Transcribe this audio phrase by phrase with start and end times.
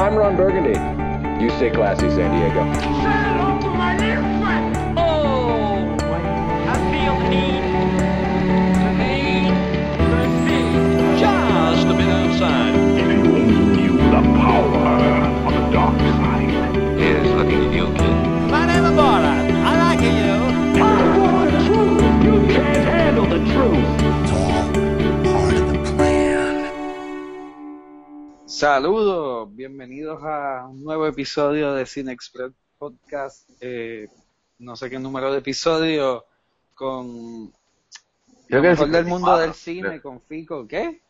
[0.00, 0.72] I'm Ron Burgundy.
[1.44, 2.62] You stay classy, San Diego.
[4.96, 5.84] Oh,
[6.66, 7.28] I feel the
[9.04, 9.52] need,
[11.20, 12.72] just a bit outside.
[13.78, 14.72] you the power
[15.46, 16.48] of the dark side.
[17.36, 18.48] Looking.
[18.50, 18.96] My name is.
[18.98, 20.32] I like you.
[20.82, 20.84] I
[21.18, 22.00] want the truth.
[22.24, 24.00] You can't handle the truth.
[28.60, 33.46] Saludos, bienvenidos a un nuevo episodio de Cine Express Podcast.
[33.60, 34.08] Eh,
[34.58, 36.24] no sé qué número de episodio
[36.74, 37.52] con
[38.48, 39.52] Creo lo que mejor del 54, mundo del creo.
[39.52, 40.66] cine con Fico.
[40.66, 41.02] ¿Qué?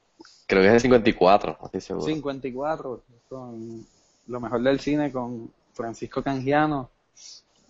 [0.48, 2.06] Creo que es el 54, no estoy seguro.
[2.06, 3.86] 54 con
[4.26, 6.90] lo mejor del cine con Francisco Canjiano,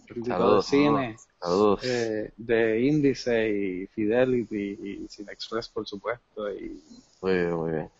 [0.07, 1.85] crítico de cine, saludos.
[1.85, 6.83] eh, de Índice y Fidelity y Cine Express, por supuesto, y,
[7.21, 7.91] Muy bien, muy bien.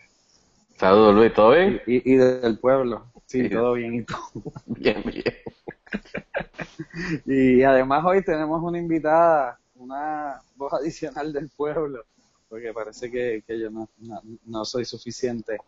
[0.81, 1.83] Saludos, Luis, ¿todo bien?
[1.87, 3.05] y, y- y del pueblo.
[3.27, 3.51] Sí, Sí.
[3.51, 4.19] todo bien y todo.
[4.67, 5.25] Bien, bien.
[7.27, 12.05] Y además hoy tenemos una invitada, una voz adicional del pueblo,
[12.49, 15.59] porque parece que, que yo no, no, no soy suficiente.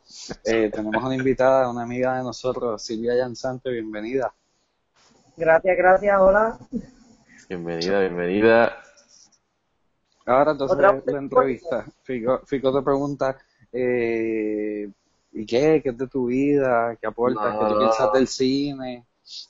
[0.44, 4.32] Eh, tenemos una invitada, una amiga de nosotros, Silvia Yansante, bienvenida.
[5.36, 6.58] Gracias, gracias, hola.
[7.48, 8.76] Bienvenida, bienvenida.
[10.24, 11.84] Ahora entonces Otra- la entrevista.
[12.02, 13.36] Fico, Fico te pregunta,
[13.72, 14.88] eh,
[15.32, 15.80] ¿y qué?
[15.82, 16.96] ¿Qué es de tu vida?
[17.00, 17.56] ¿Qué aportas?
[17.58, 17.78] ¿Qué tú No.
[17.78, 19.06] piensas del cine?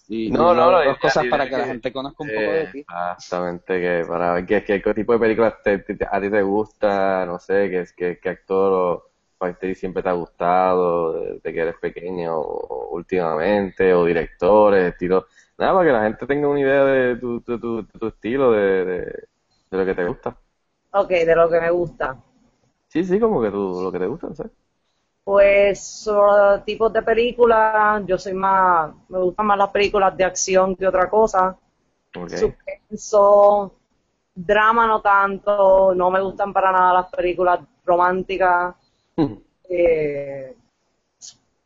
[0.08, 2.68] Y, No, y no, dos cosas para que la gente conozca un poco de Eh,
[2.68, 2.86] ti.
[2.88, 6.42] exactamente, que para ver qué, qué, qué tipo de películas te- te- a ti te
[6.42, 8.72] gusta, no sé, qué, qué, qué actor
[9.38, 12.44] o actriz siempre te ha gustado, desde que eres pequeño o,
[12.90, 15.26] o últimamente, o directores, estilo.
[15.58, 18.84] Nada, para que la gente tenga una idea de tu, tu, tu, tu estilo, de,
[18.84, 18.96] de,
[19.70, 20.38] de lo que te gusta.
[21.00, 22.16] Ok, de lo que me gusta.
[22.88, 24.44] Sí, sí, como que tú, lo que te gusta, no sé.
[25.24, 30.74] Pues sobre tipos de películas, yo soy más, me gustan más las películas de acción
[30.74, 31.56] que otra cosa.
[32.12, 33.72] Suspenso,
[34.34, 38.74] drama no tanto, no me gustan para nada las películas románticas.
[39.68, 40.56] Eh,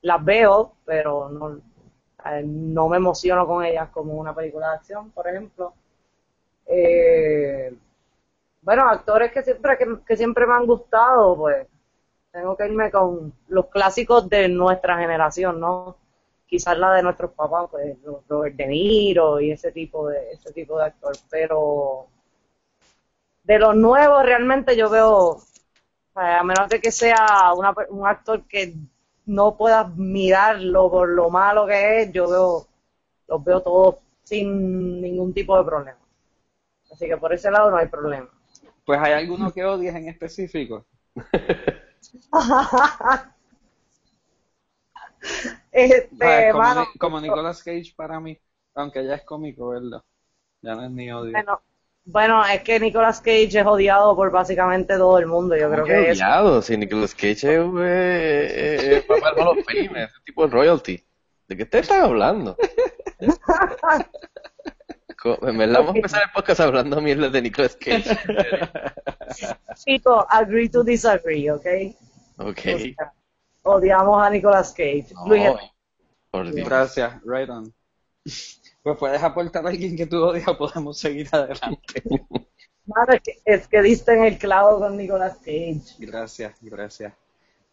[0.02, 1.56] las veo, pero no,
[2.26, 5.72] eh, no me emociono con ellas como una película de acción, por ejemplo.
[6.66, 7.74] Eh,
[8.60, 11.66] bueno, actores que siempre, que, que siempre me han gustado, pues
[12.36, 15.96] tengo que irme con los clásicos de nuestra generación, ¿no?
[16.46, 17.96] Quizás la de nuestros papás, pues
[18.28, 22.08] Robert De Niro y ese tipo de ese tipo de actor, pero
[23.42, 25.38] de los nuevos realmente yo veo,
[26.14, 28.74] a menos de que sea una un actor que
[29.24, 32.66] no puedas mirarlo por lo malo que es, yo veo
[33.28, 35.98] los veo todos sin ningún tipo de problema.
[36.92, 38.28] Así que por ese lado no hay problema.
[38.84, 40.84] Pues hay alguno que odies en específico.
[45.72, 48.38] Este, como, mano, Ni- como Nicolas Cage para mí,
[48.74, 50.04] aunque ya es cómico verlo.
[50.62, 51.32] Ya no es ni odio.
[51.32, 51.60] bueno,
[52.04, 55.56] bueno, es que Nicolas Cage es odiado por básicamente todo el mundo.
[55.56, 59.64] Yo creo que es odiado, si Nicolas Cage es eh, eh, para el Hall of
[59.64, 61.04] Fame, ese tipo de royalty.
[61.48, 62.56] ¿De qué ustedes están hablando?
[65.42, 68.16] En verdad vamos a empezar el podcast hablando mierda de Nicolas Cage.
[69.84, 71.66] Chico, agree to disagree, ¿ok?
[72.38, 72.58] Ok.
[72.74, 73.12] O sea,
[73.62, 75.08] odiamos a Nicolas Cage.
[75.26, 75.58] Luis, No,
[76.30, 76.68] por Dios.
[76.68, 77.72] Gracias, right on.
[78.82, 82.02] Pues puedes aportar a alguien que tú odias, podemos seguir adelante.
[82.86, 85.96] mano, es, que, es que diste en el clavo con Nicolas Cage.
[85.98, 87.12] Gracias, gracias.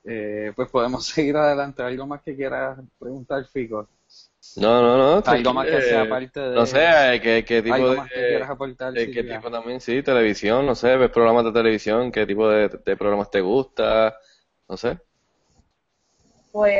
[0.03, 1.83] Eh, pues podemos seguir adelante.
[1.83, 3.87] ¿Algo más que quieras preguntar, Fico?
[4.57, 5.23] No, no, no.
[5.25, 6.55] Algo más que eh, sea parte de...
[6.55, 7.97] No sé, eh, ¿qué, qué tipo Algo de...
[7.97, 9.79] más que quieras aportar, eh, ¿Qué tipo también?
[9.81, 14.15] Sí, televisión, no sé, ves programas de televisión, ¿qué tipo de, de programas te gusta?
[14.67, 14.99] No sé.
[16.51, 16.73] Pues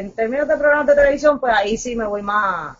[0.00, 2.76] en términos de programas de televisión, pues ahí sí me voy más,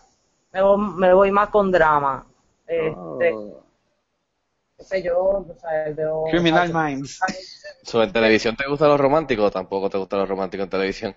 [0.51, 2.25] me voy, me voy más con drama.
[2.67, 3.63] Este, Oh.
[4.77, 7.19] qué sé yo, o sea, veo- Criminal Minds.
[7.83, 11.15] ¿Sobre televisión te gusta lo romántico o tampoco te gusta lo romántico en televisión?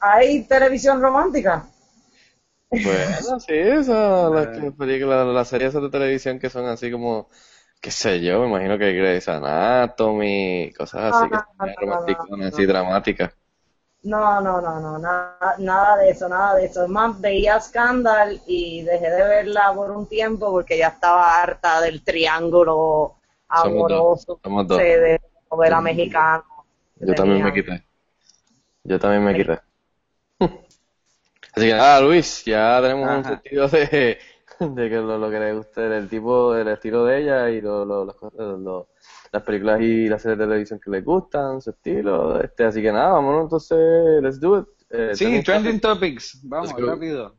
[0.00, 1.64] ¿Hay televisión romántica?
[2.70, 7.28] Bueno, sí, esas las que- películas, las series de televisión que son así como,
[7.80, 12.00] qué sé yo, me imagino que Grey's Anatomy, cosas así, que Ah, son no, no,
[12.04, 12.66] romanticonas, no, así no.
[12.66, 13.34] dramáticas.
[14.02, 16.82] No, no, no, no, nada, nada de eso, nada de eso.
[16.84, 21.80] Es más, veía Scandal y dejé de verla por un tiempo porque ya estaba harta
[21.80, 23.14] del triángulo
[23.52, 24.82] Somos dos, amoroso somos dos.
[24.82, 25.20] sí, de
[25.50, 26.44] novela mexicana.
[26.98, 27.84] que Yo también me quité.
[28.84, 29.60] Yo también me quité.
[31.54, 34.18] Así que nada, Luis, ya tenemos un sentido de,
[34.60, 37.84] de que lo, lo que le guste, el tipo, el estilo de ella y lo,
[37.84, 38.88] lo-
[39.32, 42.90] las películas y las series de televisión que les gustan, su estilo, este, así que
[42.92, 44.66] nada, vámonos entonces, let's do it.
[44.90, 46.40] Eh, Sí, trending topics.
[46.44, 47.34] Vamos, rápido.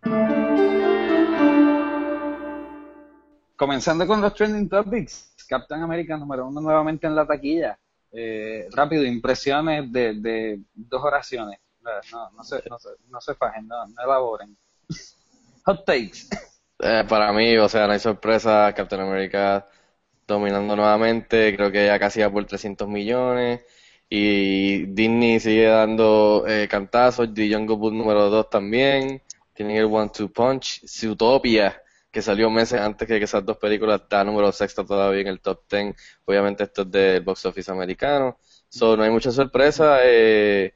[3.56, 5.34] Comenzando con los trending topics.
[5.48, 7.78] Captain America número uno nuevamente en la taquilla.
[8.12, 11.60] Eh, rápido, impresiones de, de dos oraciones.
[12.12, 14.58] No, no, se, no, se, no se fajen, no, no elaboren.
[15.66, 16.28] Hot takes.
[16.82, 19.68] Eh, para mí, o sea, no hay sorpresa, Captain America
[20.28, 23.62] dominando nuevamente, creo que ya casi va por 300 millones,
[24.10, 29.22] y Disney sigue dando eh, cantazos, The Jungle Book número 2 también,
[29.54, 31.82] tienen el One Two Punch, Zootopia,
[32.12, 35.64] que salió meses antes que esas dos películas, está número sexto todavía en el top
[35.70, 35.96] 10,
[36.26, 38.38] obviamente esto es del box office americano,
[38.70, 40.76] so no hay mucha sorpresa, eh,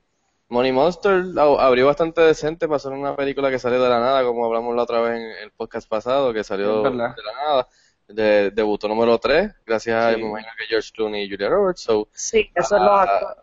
[0.53, 4.23] Money Monster ab- abrió bastante decente para ser una película que salió de la nada,
[4.23, 7.15] como hablamos la otra vez en el podcast pasado, que salió de la
[7.45, 7.67] nada.
[8.07, 10.21] De, debutó número 3, gracias a, Sí.
[10.21, 11.81] me imagino que George Clooney y Julia Roberts.
[11.81, 13.37] So, Sí, eso es lo ah, actores.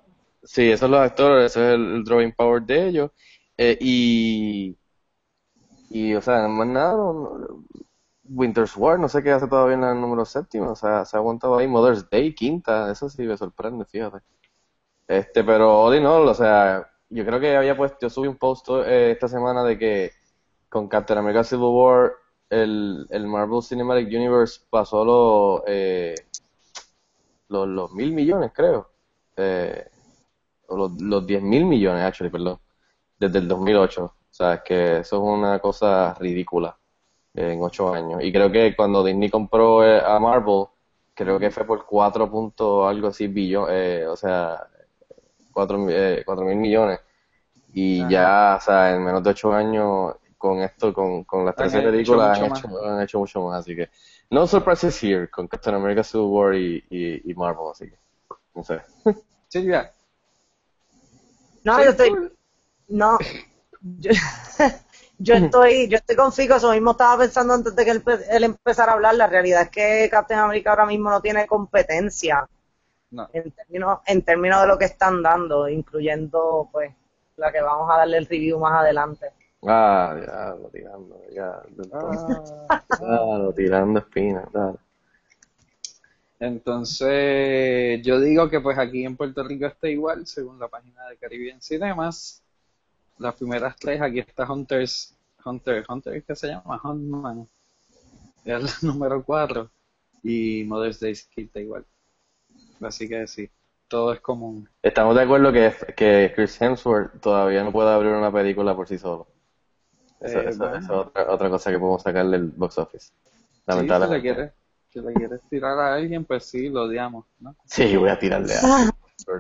[0.45, 3.11] sí, esos son los actores, ese es el, el drawing power de ellos.
[3.57, 4.77] Eh, y,
[5.91, 7.65] y, o sea, más nada, no- no-
[8.33, 11.19] Winter's War, no sé qué hace todavía en el número séptimo, o sea, se ha
[11.21, 11.67] aguantado ahí.
[11.67, 14.19] Mother's Day, quinta, eso sí me sorprende, fíjate.
[15.09, 18.37] Este, pero all in all, o sea, yo creo que había puesto, yo subí un
[18.37, 20.13] post eh, esta semana de que
[20.69, 22.13] con Captain America Civil War
[22.49, 26.15] el, el Marvel Cinematic Universe pasó los, eh,
[27.49, 28.91] los, los mil millones, creo.
[29.37, 29.89] Eh,
[30.69, 32.59] o los, los 10 mil millones, actually, perdón,
[33.19, 34.05] desde el 2008.
[34.05, 36.79] O sea, es que eso es una cosa ridícula
[37.35, 38.23] eh, en ocho años.
[38.23, 40.67] Y creo que cuando Disney compró eh, a Marvel,
[41.15, 44.67] creo que fue por 4 puntos algo así billones, o sea,
[45.53, 47.01] 4 mil millones.
[47.73, 48.11] Y Ajá.
[48.11, 51.79] ya, o sea, en menos de 8 años, con esto, con, con las Han 13
[51.79, 53.61] hecho películas, han hecho, han hecho mucho más.
[53.61, 53.91] Así que,
[54.31, 57.97] no surprises here con Captain America Civil War y, y, y Marvel, así que,
[58.55, 58.81] no sé.
[59.49, 59.93] Silvia,
[61.65, 62.11] No, yo estoy.
[62.11, 62.33] cool.
[62.89, 63.19] No.
[63.83, 64.11] Yo,
[65.19, 68.45] yo estoy, yo estoy con Fico, eso mismo estaba pensando antes de que él, él
[68.45, 69.15] empezara a hablar.
[69.15, 72.49] La realidad es que Captain America ahora mismo no tiene competencia
[73.11, 73.29] no.
[73.33, 76.93] en términos, en términos de lo que están dando, incluyendo pues
[77.37, 79.31] la que vamos a darle el review más adelante.
[79.67, 81.63] Ah, ya, lo tirando, ya.
[81.69, 82.85] entonces, Ah.
[83.03, 84.79] ah, lo tirando espinas, dale.
[86.39, 91.17] Entonces, yo digo que pues aquí en Puerto Rico está igual, según la página de
[91.19, 92.43] Caribbean Cinemas.
[93.19, 95.15] Las primeras tres, aquí está Hunters,
[95.45, 96.81] Hunter, Hunter, ¿qué se llama?
[96.83, 97.47] Huntman.
[98.45, 99.71] Es la número cuatro.
[100.23, 101.85] Y Mother's Day está igual.
[102.81, 103.49] Así que sí,
[103.89, 104.69] todo es común.
[104.83, 108.99] Estamos de acuerdo que, que Chris Hemsworth todavía no puede abrir una película por sí
[108.99, 109.27] solo.
[110.21, 110.77] Eso, Eh, eso- bueno.
[110.77, 113.13] eso es otra, otra cosa que podemos sacar del box office.
[113.67, 114.21] Sí, si le Lamentablemente.
[114.21, 114.53] quieres,
[114.91, 117.57] si le quieres tirar a alguien, pues sí, lo odiamos, ¿no?
[117.65, 118.75] Sí, voy a tirarle a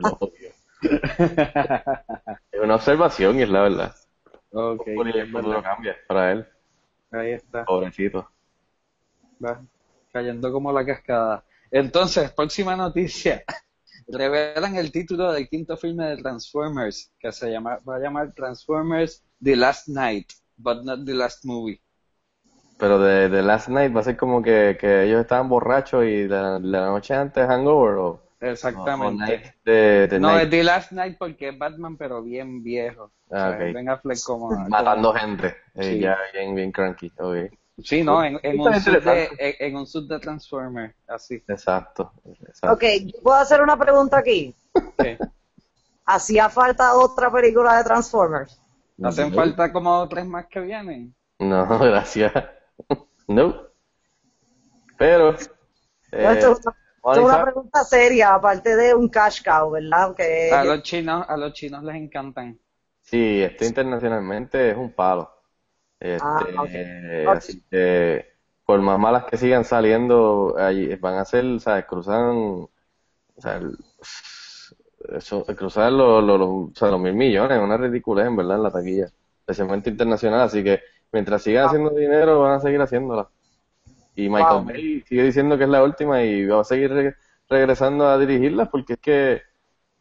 [0.00, 0.50] lo obvio.
[2.52, 3.96] Es una observación y es la verdad.
[4.52, 6.46] ok, Porque el futuro cambia para él,
[7.12, 7.66] ahí está.
[7.66, 8.28] pobrecito.
[9.44, 9.60] Va
[10.12, 11.44] cayendo como la cascada.
[11.70, 13.44] Entonces, próxima noticia.
[14.08, 19.24] Revelan el título del quinto filme de Transformers, que se llama, va a llamar Transformers
[19.42, 21.80] The Last Night, but not the last movie.
[22.78, 26.22] Pero de, de Last Night va a ser como que, que ellos estaban borrachos y
[26.22, 29.12] de la, la noche antes hangover o, o Exactamente.
[29.12, 29.54] Night
[30.18, 33.12] no, Night, es The Last Night porque es Batman, pero bien viejo.
[33.30, 33.74] Ah, O sea, ok.
[33.74, 34.58] Ben Affleck como...
[34.68, 35.56] matando gente.
[35.74, 36.00] Eh, Sí.
[36.00, 37.12] Ya bien, bien cranky.
[37.18, 37.52] ok.
[37.82, 41.42] Sí, no, en, un suit de, en, en un suit de Transformer, así.
[41.48, 42.12] Exacto.
[42.24, 42.74] exacto.
[42.74, 44.54] Ok, ¿yo puedo hacer una pregunta aquí?
[44.98, 45.18] que
[46.06, 48.60] ¿Hacía falta otra película de Transformers?
[49.02, 51.14] Hacen falta como tres más que vienen.
[51.38, 52.32] No, gracias.
[53.28, 53.54] No.
[54.98, 55.34] Pero.
[56.12, 59.42] eh, No, esto es una, esto es una Mónica, pregunta seria, aparte de un cash
[59.42, 60.14] cow, ¿verdad?
[60.14, 62.58] Que, A los chinos, a los chinos les encantan.
[63.02, 65.30] sí, esto internacionalmente es un palo.
[66.00, 66.62] Este, Ah.
[66.62, 67.36] Ok.
[67.36, 68.26] Así que,
[68.64, 72.66] por más malas que sigan saliendo, ahí van a ser, sea, cruzan,
[75.16, 78.56] eso, cruzar los, los, los- o sea, los mil millones, es una ridiculez, en verdad,
[78.56, 79.06] en la taquilla,
[79.40, 80.80] especialmente internacional, así que
[81.12, 83.28] mientras sigan haciendo dinero, van a seguir haciéndola.
[84.16, 84.66] Y Michael Wow.
[84.66, 87.16] Bay sigue diciendo que es la última y va a seguir re-
[87.48, 89.42] regresando a dirigirlas porque es que,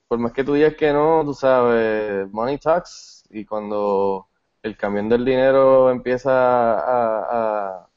[0.10, 4.29] por más que tú digas que no, tú sabes, money talks y cuando
[4.64, 6.32] el camión del dinero empieza
[6.80, 7.90] a, a,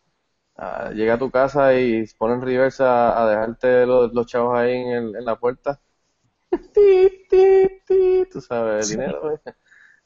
[0.56, 4.58] a- llega a tu casa y se pone en reversa a dejarte los, los chavos
[4.58, 5.80] ahí en, el- en la puerta.
[6.74, 9.40] Ti, ti, ti, tú sabes, el dinero eh,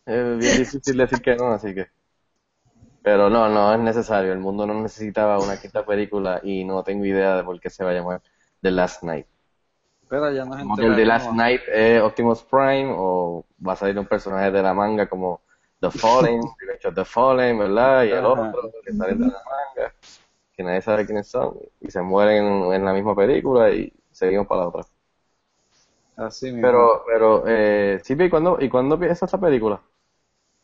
[0.06, 1.88] es bien difícil decir que no, así que.
[3.02, 4.32] Pero no, no es necesario.
[4.32, 7.84] El mundo no necesitaba una quinta película y no tengo idea de por qué se
[7.84, 8.22] va a llamar
[8.62, 9.26] The Last Night.
[10.08, 11.32] Pero ya Como que el The Last.
[11.32, 15.40] Night es Optimus Prime o va a salir un personaje de la manga como
[15.90, 18.04] The Fallen, Revenge of the Fallen, ¿verdad?
[18.04, 19.94] Y el otro que sale de la manga,
[20.56, 24.46] que nadie sabe quiénes son, y se mueren en, en la misma película y seguimos
[24.46, 24.82] para la otra.
[26.16, 26.62] Así mismo.
[26.62, 29.80] Pero, pero, eh, Silvia, ¿y cuándo, ¿y cuándo empieza esta película?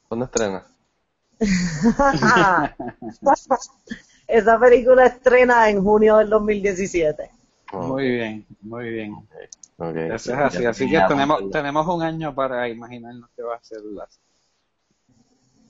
[0.08, 0.64] ¿Cuándo estrena?
[4.26, 7.30] Esa película estrena en junio del 2017.
[7.72, 9.14] Oh, Muy bien, muy bien.
[9.78, 9.96] ok.
[9.96, 10.64] Eso es así.
[10.64, 14.06] Así que tenemos, tenemos un año para imaginarnos qué va a ser la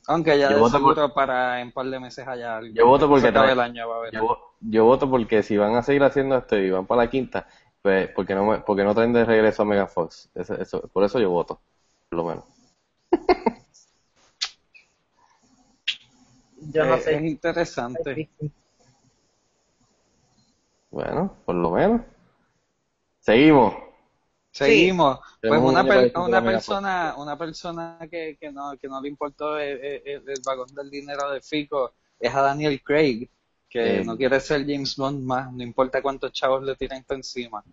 [0.09, 2.75] Aunque ya Yo de voto por- seguro para en un par de meses allá algo.
[2.75, 4.15] Yo voto porque trae- el año va a haber.
[4.15, 7.47] Yo, yo voto porque si van a seguir haciendo esto y van para la quinta,
[7.81, 10.29] pues porque no me, porque no traen de regreso a Megan Fox.
[10.35, 11.61] Eso, eso- por eso yo voto,
[12.09, 12.45] por lo menos.
[16.73, 17.15] Yo no Eh, sé.
[17.17, 18.29] Es interesante.
[20.91, 22.03] Bueno, por lo menos.
[23.21, 23.75] Seguimos.
[24.53, 25.19] Seguimos.
[25.41, 29.79] Pues una, per- una persona, una persona que, que no, que no le importó el,
[29.83, 33.29] el- el- el vagón del dinero de Fico es a Daniel Craig,
[33.69, 34.05] que Sí.
[34.07, 37.65] no quiere ser James Bond más, no importa cuántos chavos le tiren por encima.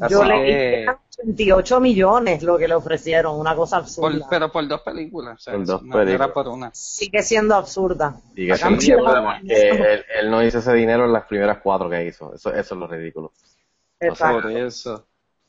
[0.00, 4.26] Así Yo le que- eran 28 millones lo que le ofrecieron, una cosa por- absurda.
[4.30, 6.30] pero por dos películas, o sea, Por dos no, era películas.
[6.30, 6.70] por una.
[6.72, 8.20] Sigue siendo absurda.
[8.36, 8.98] Que La sí, cantidad.
[8.98, 12.32] porque él, él no hizo ese dinero en las primeras cuatro que hizo.
[12.32, 13.32] Eso, eso es lo ridículo.
[13.98, 14.42] Exacto.
[14.42, 15.06] Por eso.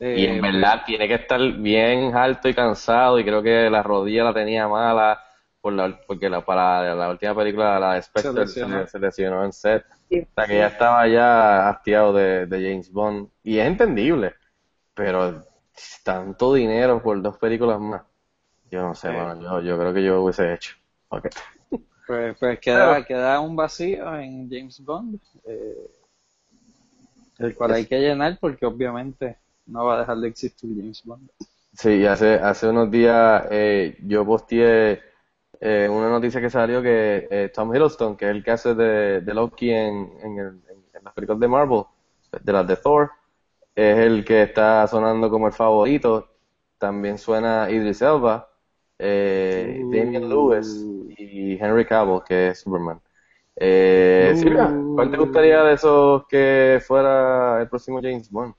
[0.10, 3.84] Y Eh, en verdad tiene que estar bien alto y cansado y creo que la
[3.84, 5.20] rodilla la tenía mala
[5.62, 8.88] por la, porque la, para la última película, la de Spectre, Se lesionó.
[8.88, 9.86] se lesionó en set.
[10.10, 10.28] Sí.
[10.32, 13.30] O sea que ya estaba ya hastiado de, de James Bond.
[13.44, 14.36] Y es entendible,
[14.96, 15.46] pero
[16.04, 18.04] tanto dinero por dos películas más.
[18.72, 19.14] Yo no sé, Sí.
[19.14, 20.76] mano, yo, yo creo que yo hubiese hecho.
[22.06, 25.90] Pues, pues queda, queda un vacío en James Bond, eh,
[27.40, 31.30] el cual hay que llenar porque obviamente no va a dejar de existir James Bond.
[31.74, 35.02] Sí, hace, hace unos días eh, yo posteé
[35.60, 39.22] eh, una noticia que salió que eh, Tom Hiddleston, que es el que hace de,
[39.22, 41.84] de Loki en, en, el- en- las películas de Marvel,
[42.44, 43.12] de las de Thor,
[43.76, 46.30] es el que está sonando como el favorito.
[46.78, 48.50] También suena Idris Elba,
[49.00, 53.02] eh, Damian Lewis y Henry Cavill, que es Superman.
[53.56, 58.56] Eh, Silvia, ¿cuál te gustaría de esos que fuera el próximo James Bond?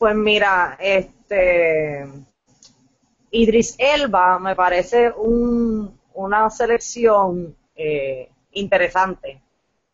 [0.00, 2.08] Pues mira, este
[3.32, 9.42] Idris Elba me parece un, una selección eh, interesante.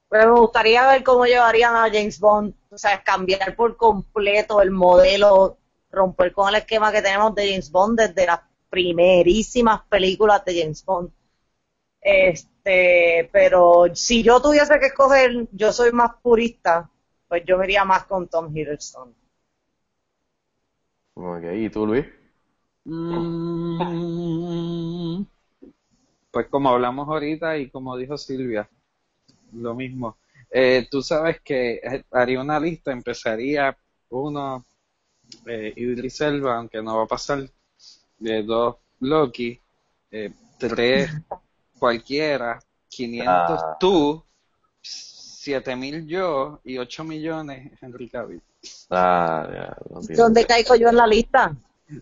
[0.09, 4.71] Pero me gustaría ver cómo llevarían a James Bond, o sea, cambiar por completo el
[4.71, 5.59] modelo,
[5.91, 10.85] romper con el esquema que tenemos de James Bond desde las primerísimas películas de James
[10.85, 11.11] Bond.
[12.01, 16.89] Este, pero si yo tuviese que escoger, yo soy más purista,
[17.27, 19.26] pues yo me iría más con Tom Hiddleston.
[21.17, 22.07] Ok, ¿y tú, Luis?
[22.87, 23.97] Mm,
[26.31, 28.69] Pues como hablamos ahorita y como dijo Silvia,
[29.55, 30.19] lo mismo.
[30.51, 33.77] Eh, tú sabes que eh, haría una lista, empezaría
[34.11, 34.65] uno,
[35.47, 37.49] eh, Idris Elba, aunque no va a pasar,
[38.19, 39.61] de dos Loki,
[40.13, 41.11] eh, tres
[41.79, 43.77] cualquiera, 500 Ah.
[43.79, 44.25] tú,
[45.47, 48.43] 7000 yo y 8 millones Henry Cavill.
[48.91, 51.55] Ah, ya, no ¿Dónde caigo yo en la lista?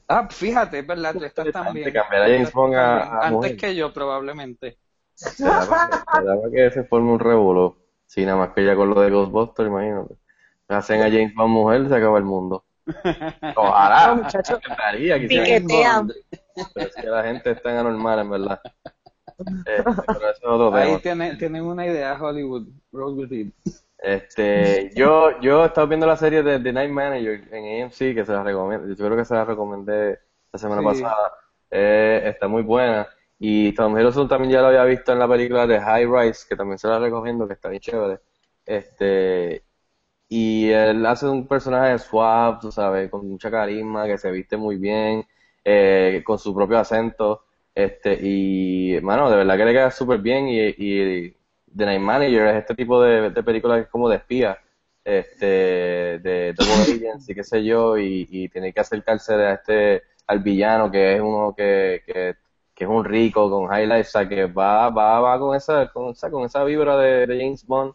[0.09, 1.93] Ah, fíjate, es verdad, tú estás también.
[1.93, 3.57] James Bond a- a Antes mujer.
[3.59, 4.79] que yo, probablemente.
[5.13, 7.77] Se daba que- se daba que se forme un revuelo.
[8.07, 10.15] Sí, nada más que ya con lo de Ghostbusters, imagínate.
[10.69, 12.65] Hacen a James Bond mujer, se acaba el mundo.
[13.57, 14.07] Ojalá.
[14.09, 14.59] No, muchacho.
[15.29, 16.11] Piquetean.
[16.75, 18.61] Pero es que la gente es tan anormal, en verdad.
[19.39, 23.55] Este, pero eso es otro Ahí tienen, tienen una idea Hollywood, roll with it.
[23.99, 28.25] Este, yo, yo he estado viendo la serie de The Night Manager en AMC, que
[28.25, 30.19] se la recomiendo, yo creo que se la recomendé
[30.53, 31.03] la semana Sí.
[31.03, 31.33] pasada.
[31.71, 33.09] Eh, está muy buena.
[33.39, 36.55] Y Tom Hiddleston también ya lo había visto en la película de High Rise, que
[36.57, 38.21] también se la recomiendo, que está bien chévere.
[38.65, 39.65] Este,
[40.29, 44.77] y él hace un personaje suave, tú sabes, con mucha carisma, que se viste muy
[44.77, 45.25] bien,
[45.65, 47.45] eh, con su propio acento.
[47.75, 50.49] Este, y, hermano, de verdad que le queda súper bien.
[50.49, 51.31] Y, y
[51.77, 54.59] The Night Manager es este tipo de, de película que es como de espía,
[55.05, 55.47] este,
[56.21, 60.39] de Double Agents y qué sé yo, y, y tiene que acercarse a este, al
[60.41, 62.37] villano que es uno que, que,
[62.75, 66.11] que es un rico con highlights, o sea, que va, va, va con esa, con,
[66.13, 67.95] esa- con esa vibra de, de James Bond,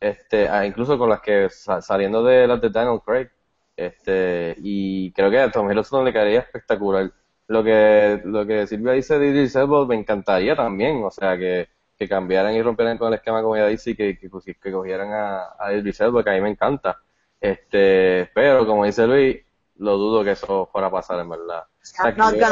[0.00, 3.28] este, incluso con las que sa- saliendo de las de Daniel Craig,
[3.76, 7.12] este, y creo que a Tom Hiddleston le quedaría espectacular.
[7.48, 11.68] Lo que, lo que Silvia dice de Idris Elba me encantaría también, o sea, que,
[11.96, 14.72] que cambiaran y rompieran con el esquema como ella dice y que, que, cogi- que
[14.72, 16.98] cogieran a, a Idris Elba, que a mí me encanta.
[17.40, 19.36] Este, pero como dice Luis,
[19.76, 21.64] lo dudo que eso fuera a pasar en verdad.
[21.64, 21.68] O
[22.00, 22.48] sea, happen.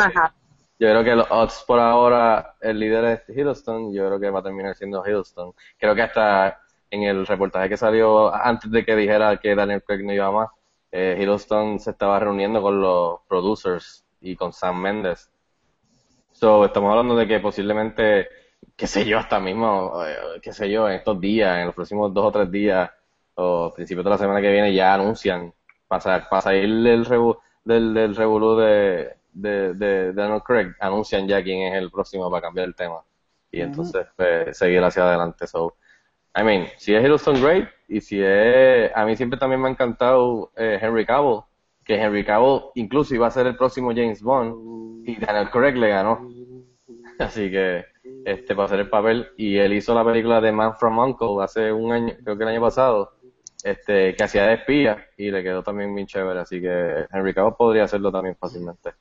[0.78, 4.40] Yo creo que los odds por ahora, el líder es Hiddleston, yo creo que va
[4.40, 5.52] a terminar siendo Hiddleston.
[5.78, 6.60] Creo que hasta
[6.90, 10.48] en el reportaje que salió antes de que dijera que Daniel Craig no iba más,
[10.92, 15.30] eh, Hiddleston se estaba reuniendo con los producers y con Sam Mendes.
[16.32, 18.28] So, estamos hablando de que posiblemente,
[18.74, 22.12] qué sé yo, hasta mismo, eh, qué sé yo, en estos días, en los próximos
[22.12, 22.90] dos o tres días,
[23.34, 25.52] o principios de la semana que viene, ya anuncian,
[25.86, 31.42] para, para salir del, revu, del, del revolú de, de, de Daniel Craig, anuncian ya
[31.42, 33.02] quién es el próximo para cambiar el tema.
[33.50, 35.46] Y entonces pues, seguir hacia adelante.
[35.46, 35.76] So,
[36.36, 39.70] I mean, si es Hiddleston Great, y si es, a mí siempre también me ha
[39.70, 41.42] encantado eh, Henry Cavill,
[41.84, 45.88] que Henry Cavill incluso iba a ser el próximo James Bond, y Daniel Craig le
[45.88, 46.28] ganó.
[47.18, 47.84] Así que,
[48.24, 51.72] este, para hacer el papel, y él hizo la película de Man from Uncle hace
[51.72, 53.12] un año, creo que el año pasado,
[53.62, 57.54] este, que hacía de espía, y le quedó también bien chévere, así que Henry Cavill
[57.56, 58.94] podría hacerlo también fácilmente.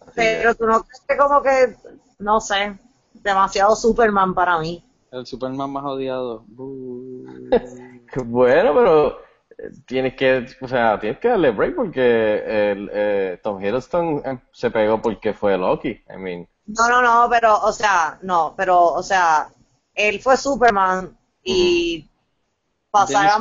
[0.00, 1.76] Así que- Pero tú no crees que como que,
[2.18, 2.78] no sé,
[3.22, 4.84] demasiado Superman para mí.
[5.10, 6.44] El Superman más odiado.
[8.24, 9.18] Bueno, pero
[9.86, 14.70] tienes que, o sea, tienes que darle break porque el, eh, Tom Hiddleston eh, se
[14.70, 15.90] pegó porque fue Loki.
[15.90, 19.48] I mean, No, no, no, pero, o sea, no, pero, o sea,
[19.94, 22.08] él fue Superman y
[22.90, 23.38] pasar a,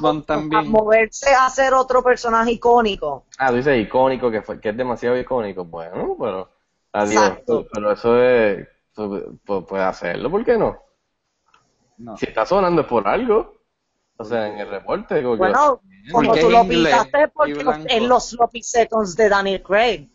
[0.63, 3.25] moverse a ser otro personaje icónico.
[3.37, 5.63] ah, tú dices icónico, que, fue, que es demasiado icónico.
[5.65, 6.49] Bueno, pero,
[6.91, 7.67] adiós, Exacto.
[7.71, 8.67] pero eso es,
[9.45, 10.77] puedes hacerlo, ¿por qué no?
[11.97, 12.17] No.
[12.17, 13.53] Si está sonando es por algo.
[14.17, 15.21] O sea, en el reporte.
[15.21, 15.81] como que- Bueno,
[16.11, 20.09] como Porque tú lo pintaste porque en los sloppy seconds de Daniel Craig.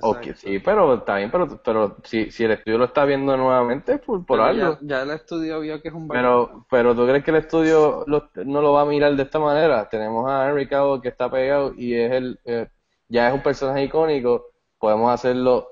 [0.00, 0.40] Ok, Exacto.
[0.40, 4.00] sí, pero está bien, pero, pero si, si el estudio lo está viendo nuevamente, es
[4.00, 4.78] por, por algo.
[4.78, 8.04] Ya, ya el estudio vio que es un Pero, pero ¿tú crees que el estudio
[8.06, 9.88] lo- no lo va a mirar de esta manera?
[9.88, 12.68] Tenemos a Henry Cavill que está pegado y es el, eh,
[13.08, 14.46] ya es un personaje icónico.
[14.78, 15.68] Podemos hacerlo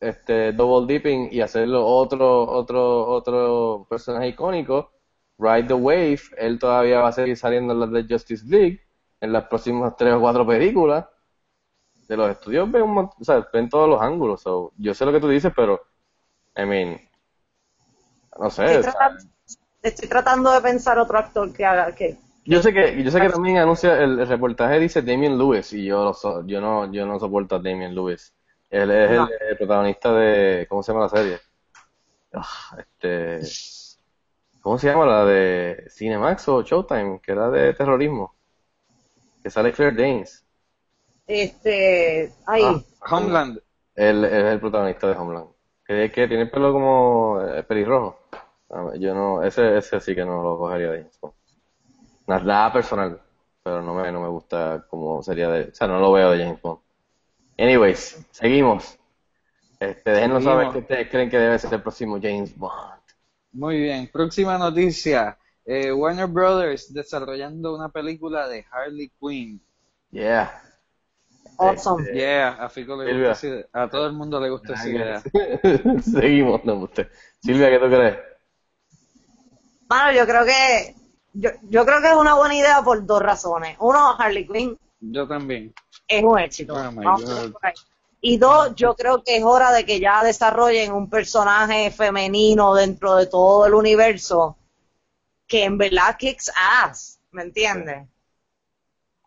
[0.00, 4.92] este double dipping y hacerlo otro, otro, otro personaje icónico.
[5.40, 8.80] Ride the Wave, él todavía va a seguir saliendo en las de Justice League,
[9.20, 11.06] en las próximas tres o cuatro películas.
[12.08, 14.42] De los estudios ven, un o sea, ven todos los ángulos.
[14.42, 15.80] So, yo sé lo que tú dices, pero,
[16.56, 17.00] I mean,
[18.38, 18.64] no sé.
[18.64, 19.22] Estoy tratando,
[19.82, 23.28] estoy tratando de pensar otro actor que haga que Yo sé que, yo sé que
[23.28, 27.06] también anuncia, el, el reportaje dice Damien Lewis y yo lo so- yo no, yo
[27.06, 28.34] no soporto a Damien Lewis.
[28.70, 29.28] Él es No.
[29.28, 31.38] el, el protagonista de, ¿cómo se llama la serie?
[32.32, 33.56] Ah, este,
[34.60, 37.20] ¿cómo se llama la de Cinemax o Showtime?
[37.20, 38.34] Que era de terrorismo.
[39.42, 40.44] Que sale Claire Danes.
[41.26, 42.80] este ay Ah.
[43.10, 43.58] Homeland.
[43.94, 45.48] Él, él es el protagonista de Homeland.
[45.84, 48.18] Que, que tiene el pelo como eh, pelirrojo.
[48.70, 51.34] Ah, Yo no, ese, ese sí que no lo cogería de James Bond.
[52.26, 53.20] Nada, nada personal,
[53.64, 56.44] pero no me, no me gusta como sería de, o sea, no lo veo de
[56.44, 56.78] James Bond.
[57.58, 58.96] Anyways, seguimos.
[59.80, 60.44] Este, déjenos Seguimos.
[60.44, 62.99] saber qué ustedes creen que debe ser el próximo James Bond.
[63.52, 64.08] Muy bien.
[64.12, 65.36] Próxima noticia.
[65.64, 69.60] Eh, Warner Brothers desarrollando una película de Harley Quinn.
[70.10, 70.62] Yeah.
[71.58, 72.02] awesome.
[72.04, 73.28] Este, Yeah, a Fico le Silvia.
[73.30, 73.68] gusta.
[73.72, 75.22] A todo el mundo le gusta esa idea.
[76.02, 77.08] seguimos, no usted.
[77.40, 78.18] Silvia, ¿qué tú crees?
[79.88, 80.94] Mano, yo creo que
[81.32, 83.76] yo, yo creo que es una buena idea por dos razones.
[83.80, 85.72] Uno, Harley Quinn Yo también.
[86.08, 86.74] es un éxito.
[86.74, 87.30] Oh my Vamos a God.
[87.44, 87.74] empezar por ahí.
[88.22, 93.16] Y dos, yo creo que es hora de que ya desarrollen un personaje femenino dentro
[93.16, 94.56] de todo el universo
[95.48, 98.08] que en verdad kicks ass, ¿me entiendes?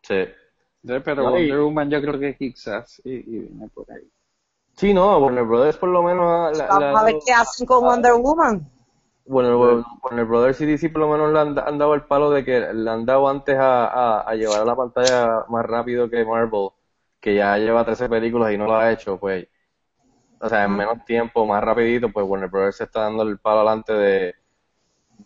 [0.04, 0.16] Sí.
[0.86, 4.04] Sí, Pero Wonder Woman yo creo que quizás y, y viene por ahí.
[4.78, 6.58] Sí, no, Warner Brothers por lo menos...
[6.58, 8.68] la- Vamos la- a ver qué hacen con Wonder Woman.
[9.26, 12.44] Bueno, Warner Brothers y DC por lo menos le han, han dado el palo de
[12.44, 16.26] que le han dado antes a, a, a llevar a la pantalla más rápido que
[16.26, 16.70] Marvel,
[17.24, 19.48] que ya lleva 13 películas y no lo ha hecho, pues,
[20.40, 23.60] o sea, en menos tiempo, más rapidito, pues Warner Brothers se está dando el palo
[23.60, 24.36] adelante de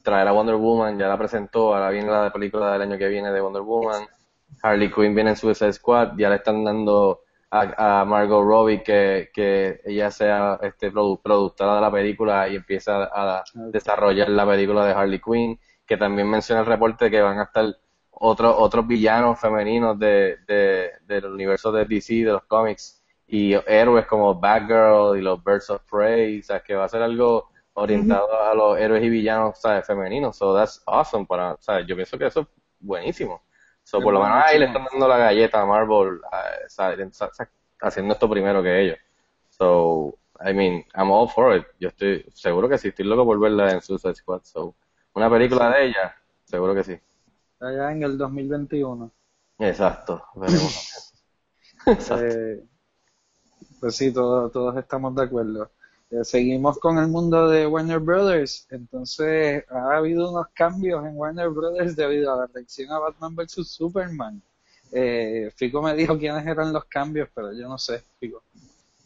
[0.04, 3.32] traer a Wonder Woman, ya la presentó, ahora viene la película del año que viene
[3.32, 4.08] de Wonder Woman,
[4.62, 9.30] Harley Quinn viene en Suicide Squad, ya le están dando a, a Margot Robbie que,
[9.34, 14.86] que ella sea este produ- productora de la película y empieza a desarrollar la película
[14.86, 17.66] de Harley Quinn, que también menciona el reporte que van a estar
[18.20, 24.06] otros otros villanos femeninos de, de, del universo de DC, de los cómics, y héroes
[24.06, 28.42] como Batgirl y los Birds of Prey, o sea, que va a ser algo orientado
[28.42, 29.86] a los héroes y villanos ¿sabes?
[29.86, 32.48] femeninos, so that's awesome para, o sea, yo pienso que eso es
[32.80, 33.42] buenísimo.
[33.84, 36.20] So, por lo menos ahí le están dando la galleta a Marvel
[37.80, 38.98] haciendo esto primero que ellos.
[39.50, 41.66] So, I mean, I'm all for it.
[41.80, 44.42] Yo estoy seguro que sí, estoy loco por verla en Suicide Squad.
[44.44, 44.76] So,
[45.14, 47.00] una película de ella, seguro que sí.
[47.60, 49.12] Allá en el 2021.
[49.60, 51.14] Exacto, veremos.
[51.86, 52.26] Exacto.
[52.26, 52.64] Eh,
[53.80, 55.72] Pues sí, todos, todos estamos de acuerdo.
[56.10, 58.68] Eh, seguimos con el mundo de Warner Brothers.
[58.72, 63.68] Entonces, ha habido unos cambios en Warner Brothers debido a la reacción a Batman vs.
[63.68, 64.42] Superman.
[64.92, 68.44] Eh, Fico me dijo quiénes eran los cambios, pero yo no sé, Fico.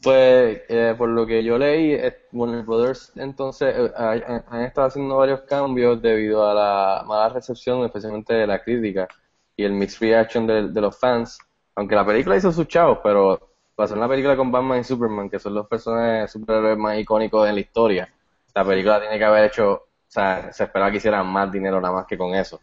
[0.02, 1.96] Pues, eh, por lo que yo leí,
[2.32, 7.84] Warner Brothers entonces eh, ha- han estado haciendo varios cambios debido a la mala recepción,
[7.86, 9.08] especialmente de la crítica
[9.56, 11.38] y el mixed reaction de, de los fans.
[11.76, 15.30] Aunque la película hizo sus chavos, pero para hacer una película con Batman y Superman,
[15.30, 18.10] que son los personajes superhéroes más icónicos de la historia,
[18.56, 21.94] la película tiene que haber hecho, o sea, se esperaba que hicieran más dinero nada
[21.94, 22.60] más que con eso.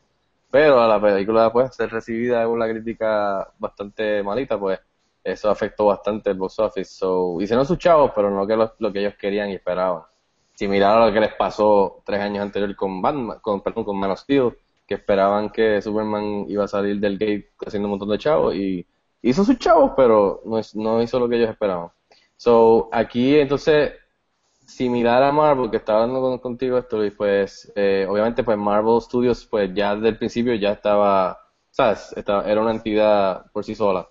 [0.51, 4.81] Pero a la película, pues, ser recibida con la crítica bastante malita, pues,
[5.33, 6.93] eso afectó bastante el box office.
[6.95, 10.03] So, hicieron sus chavos, pero no que lo, que ellos querían y esperaban.
[10.55, 14.11] Similar a lo que les pasó tres años anterior con Batman, con, perdón, con Man
[14.11, 18.19] of Steel, que esperaban que Superman iba a salir del gate haciendo un montón de
[18.19, 18.85] chavos y
[19.23, 21.91] hizo sus chavos, pero no, no hizo lo que ellos esperaban.
[22.37, 23.93] So, aquí entonces,
[24.67, 29.01] similar a Marvel, que estaba hablando con- contigo esto, Luis, pues eh, obviamente pues Marvel
[29.01, 31.39] Studios pues ya desde el principio ya estaba,
[31.71, 32.13] ¿sabes?
[32.17, 34.09] Estaba- era una entidad por sí sola,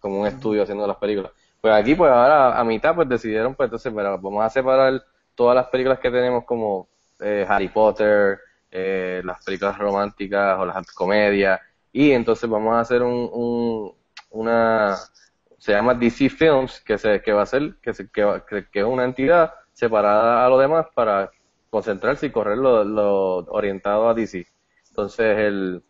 [0.00, 1.32] como un estudio haciendo las películas.
[1.60, 5.02] Pues aquí pues ahora a mitad pues decidieron pues entonces mira, vamos a separar
[5.34, 6.88] todas las películas que tenemos como
[7.20, 8.38] eh, Harry Potter,
[8.70, 11.60] eh, las películas románticas o las comedias
[11.92, 13.92] y entonces vamos a hacer un, un-
[14.30, 14.96] una
[15.58, 18.68] se llama DC Films, que se que va a ser que, se, que, va- que-
[18.70, 21.30] que es una entidad separada a lo demás para
[21.70, 24.46] concentrarse y correr lo, lo orientado a DC.
[24.90, 25.82] Entonces el,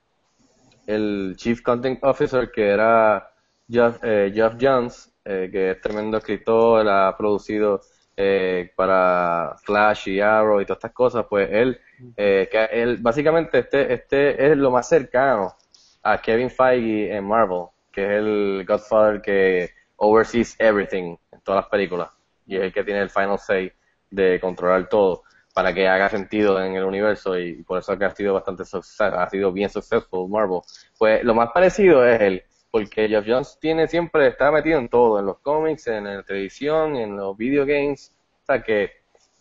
[0.86, 3.28] el Chief Content Officer que era
[3.68, 7.80] Jeff, eh, Jeff Jones, eh, que es tremendo escritor, ha producido
[8.16, 11.78] eh, para Flash y Arrow y todas estas cosas, pues él,
[12.16, 15.54] eh, que él básicamente este, este es lo más cercano
[16.02, 21.70] a Kevin Feige en Marvel, que es el Godfather que oversees everything en todas las
[21.70, 22.10] películas
[22.46, 23.72] y es el que tiene el final say
[24.10, 28.14] de controlar todo para que haga sentido en el universo y por eso que ha
[28.14, 30.60] sido bastante ha sido bien successful Marvel.
[30.98, 32.42] Pues lo más parecido es él,
[32.76, 36.94] porque Jeff Jones tiene siempre está metido en todo, en los cómics, en la televisión,
[36.96, 38.90] en los video games, o sea que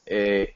[0.05, 0.55] eh,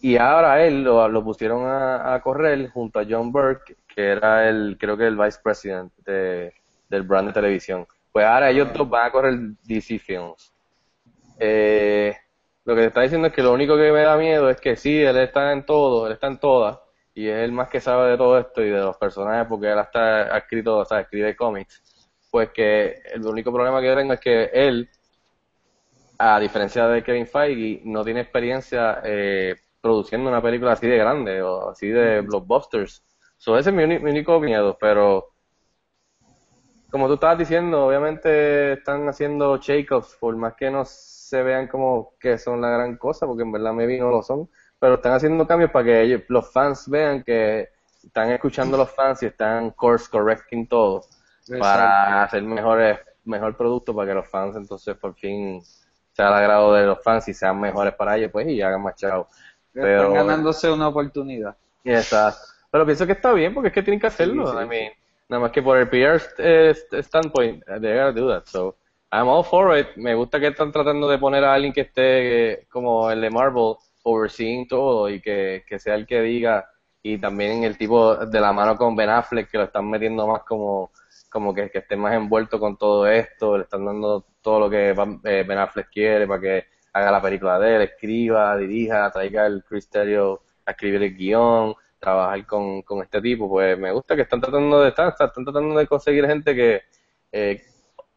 [0.00, 4.96] y ahora él lo, pusieron a, correr junto a John Burke, que era el, creo
[4.96, 6.52] que el vice president de,
[6.88, 7.86] del brand de televisión.
[8.10, 10.52] Pues ahora ellos dos van a correr DC Films.
[11.38, 12.12] Eh,
[12.64, 14.74] lo que te está diciendo es que lo único que me da miedo es que
[14.74, 16.80] sí, él está en todo, él está en todas,
[17.14, 19.78] y es el más que sabe de todo esto y de los personajes, porque él
[19.78, 21.95] hasta ha escrito, o sea, escribe cómics.
[22.36, 24.90] Pues que el único problema que tengo es que él,
[26.18, 31.40] a diferencia de Kevin Feige, no tiene experiencia eh, produciendo una película así de grande
[31.40, 33.02] o así de blockbusters.
[33.38, 35.28] So, ese es mi único miedo, pero
[36.90, 42.12] como tú estabas diciendo, obviamente están haciendo shake-ups, por más que no se vean como
[42.20, 45.46] que son la gran cosa, porque en verdad maybe no lo son, pero están haciendo
[45.46, 47.70] cambios para que ellos- los fans vean que
[48.04, 51.02] están escuchando a los fans y están course correcting todo
[51.58, 55.62] para hacer mejores, mejor producto para que los fans entonces por fin
[56.12, 58.96] sea al agrado de los fans y sean mejores para ellos, pues y hagan más
[58.96, 59.28] chao.
[59.72, 61.56] Pero, Están ganándose una oportunidad.
[61.84, 62.40] Exacto.
[62.70, 64.46] Pero pienso que está bien porque es que tienen que hacerlo.
[64.46, 64.92] Sí, sí, I mean,
[65.28, 66.18] nada más que por el PR
[67.02, 68.44] standpoint, they gotta do that.
[68.46, 68.76] So,
[69.12, 69.88] I'm all for it.
[69.96, 73.30] Me gusta que están tratando de poner a alguien que esté eh, como el de
[73.30, 76.70] Marvel, overseeing todo y que, que sea el que diga.
[77.02, 80.42] Y también el tipo de la mano con Ben Affleck, que lo están metiendo más
[80.42, 80.90] como,
[81.30, 83.56] como que, que esté más envuelto con todo esto.
[83.58, 87.58] Le están dando todo lo que eh, Ben Affleck quiere para que haga la película
[87.58, 93.20] de él, escriba, dirija, traiga el criterio a escribir el guion, trabajar con, con este
[93.20, 96.82] tipo, pues me gusta que están tratando de estar, están tratando de conseguir gente que
[97.32, 97.62] eh,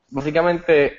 [0.09, 0.97] básicamente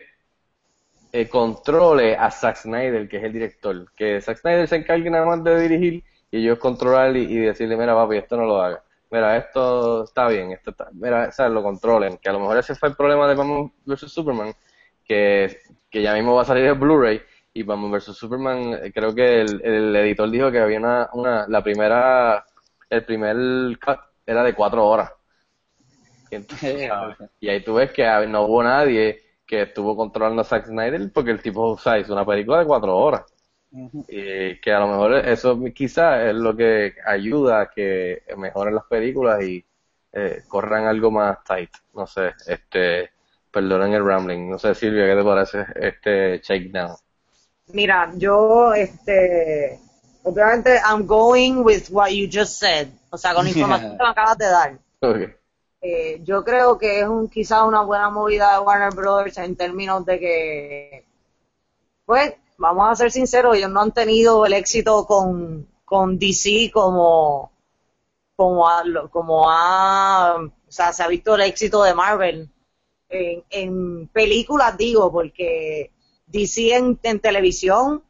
[1.13, 5.27] eh, controle a Zack Snyder, que es el director, que Zack Snyder se encargue nada
[5.27, 8.83] más de dirigir y ellos controlar y, y decirle, mira papi, esto no lo haga,
[9.11, 12.59] mira, esto está bien, esto está, mira, o sea, lo controlen, que a lo mejor
[12.59, 14.13] ese fue el problema de Batman vs.
[14.13, 14.55] Superman,
[15.05, 15.59] que,
[15.91, 17.21] que ya mismo va a salir el Blu-ray
[17.53, 18.17] y Batman vs.
[18.17, 22.45] Superman, eh, creo que el, el editor dijo que había una, una, la primera,
[22.89, 23.37] el primer
[23.79, 25.11] cut era de cuatro horas.
[26.31, 26.37] Y,
[27.41, 31.11] y ahí tú ves que ah, no hubo nadie que estuvo controlando a Zack Snyder
[31.13, 33.23] porque el tipo, o sea, hizo una película de cuatro horas.
[33.73, 34.05] Ujú.
[34.09, 38.85] Y que a lo mejor eso quizás es lo que ayuda a que mejoren las
[38.85, 39.65] películas y
[40.13, 41.71] eh, corran algo más tight.
[41.95, 43.11] No sé, este,
[43.51, 44.51] perdonen el rambling.
[44.51, 46.97] No sé, Silvia, ¿qué te parece este shakedown?
[47.73, 49.79] Mira, yo, este,
[50.25, 52.89] obviamente, I'm going with what you just said.
[53.11, 54.79] O sea, con la información que me acabas de dar.
[55.83, 60.05] Eh, yo creo que es un quizás una buena movida de Warner Brothers en términos
[60.05, 61.05] de que
[62.05, 67.51] pues, vamos a ser sinceros, ellos no han tenido el éxito con, con DC como,
[68.37, 72.51] como, ha, como ha, o sea, se ha visto el éxito de Marvel.
[73.09, 75.91] En, en películas digo, porque
[76.27, 78.05] DC en, en televisión,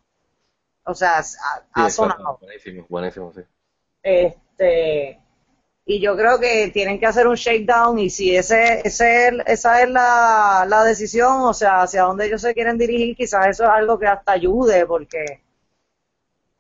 [0.85, 1.37] o sea, ha, Sí,
[1.73, 2.39] ha sonado.
[2.41, 3.43] Buenísimo, buenísimo, sí.
[4.03, 5.21] Este,
[5.91, 9.91] y yo creo que tienen que hacer un shakedown y si ese, ese, esa es
[9.91, 14.07] la, decisión, o sea, hacia dónde ellos se quieren dirigir, quizás eso es algo que
[14.07, 15.43] hasta ayude, porque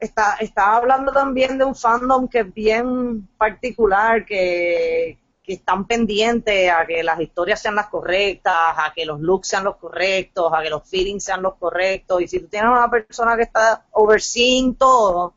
[0.01, 6.69] está, está hablando también de un fandom que es bien particular, que, que están pendientes
[6.73, 10.61] a que las historias sean las correctas, a que los looks sean los correctos, a
[10.61, 14.75] que los feelings sean los correctos, y si tú tienes una persona que está overseeing
[14.75, 15.35] todo,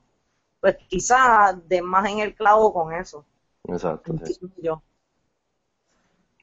[0.60, 3.24] pues quizás de más en el clavo con eso.
[3.68, 4.34] Exacto, sí.
[4.62, 4.82] yo.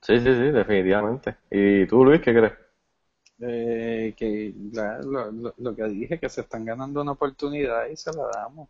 [0.03, 1.37] Sí, sí, sí, definitivamente.
[1.51, 2.53] ¿Y tú, Luis, qué crees?
[3.41, 7.97] Eh, que la- lo, lo- lo que dije, que se están ganando una oportunidad y
[7.97, 8.69] se la damos.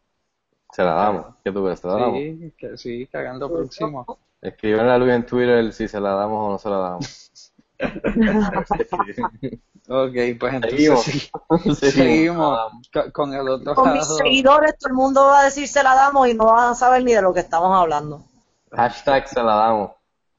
[0.72, 1.26] Se la damos.
[1.44, 1.80] ¿Qué tú crees?
[1.80, 2.22] ¿Se la damos?
[2.22, 4.06] Sí, que sí, que hagan lo próximo.
[4.42, 7.52] Escriban a Luis en Twitter si se la damos o no se la damos.
[9.88, 11.06] Ok, pues entonces Seguimos.
[11.80, 12.58] sí, seguimos
[12.92, 15.94] co- con el otro Con mis seguidores todo el mundo va a decir se la
[15.96, 18.24] damos y no van a saber ni de lo que estamos hablando.
[18.72, 19.90] Hashtag se la damos.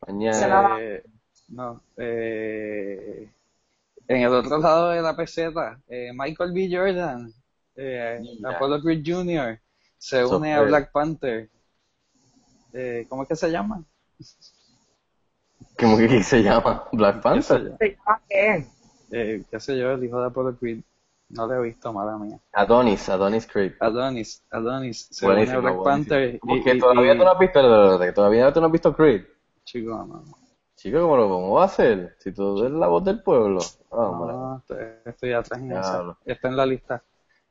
[0.08, 0.34] Mañana.
[0.34, 1.04] Se la- Eh,
[1.50, 3.30] no, eh,
[4.08, 6.70] en el otro lado de la peseta, eh, Michael B.
[6.72, 7.32] Jordan,
[7.76, 8.22] eh.
[8.46, 9.60] Apollo Creed Jr.,
[9.98, 10.62] se une a.
[10.62, 11.50] Black Panther.
[12.74, 13.84] Eh, ¿Cómo es que se llama?
[15.78, 16.88] ¿Cómo que se llama?
[16.94, 17.63] Black ¿Qué Panther.
[17.63, 17.78] yo?
[17.78, 18.65] ¿Se llama qué?
[19.12, 19.91] Eh, ¿Qué sé yo?
[19.91, 20.80] El hijo de Apollo Creed.
[21.34, 22.39] No lo he visto, mala mía.
[22.54, 23.74] Adonis, Adonis Creed.
[23.80, 25.84] Adonis, Adonis, se une Buenísimo, Black buenísimo.
[26.10, 26.39] Panther.
[26.44, 29.22] y- Que todavía y- tú no has visto, que todavía tú no has visto Creed.
[29.63, 30.24] Chico, no.
[30.76, 32.15] Chico, ¿cómo, lo, ¿cómo va a ser?
[32.20, 33.60] Si tú eres la voz del pueblo.
[33.91, 34.34] Ah, hombre.
[34.34, 34.63] No,
[35.06, 35.91] estoy, atrás en esa.
[35.91, 36.17] Diablo.
[36.26, 37.04] Está en la lista.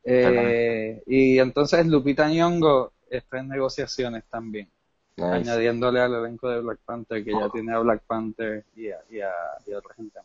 [0.03, 4.69] Eh, y entonces Lupita Nyong'o está en negociaciones también,
[5.15, 5.31] Nice.
[5.31, 9.21] añadiéndole al elenco de Black Panther, que ya tiene a Black Panther y a, y
[9.21, 9.31] a,
[9.65, 10.19] y a otra gente.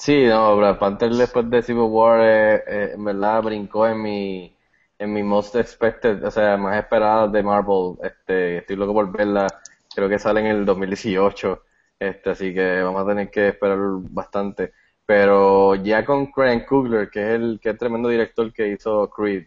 [0.00, 4.56] Sí, no, Black Panther después de Civil War, eh, eh, en verdad brincó en mi,
[4.98, 7.96] en mi most expected, o sea, más esperada de Marvel.
[8.02, 9.48] Este, estoy loco por verla.
[9.94, 11.64] Creo que sale en el 2018.
[11.98, 13.78] Este, así que vamos a tener que esperar
[14.10, 14.72] bastante.
[15.04, 19.46] Pero ya con Ryan Coogler, que es el que es tremendo director que hizo Creed,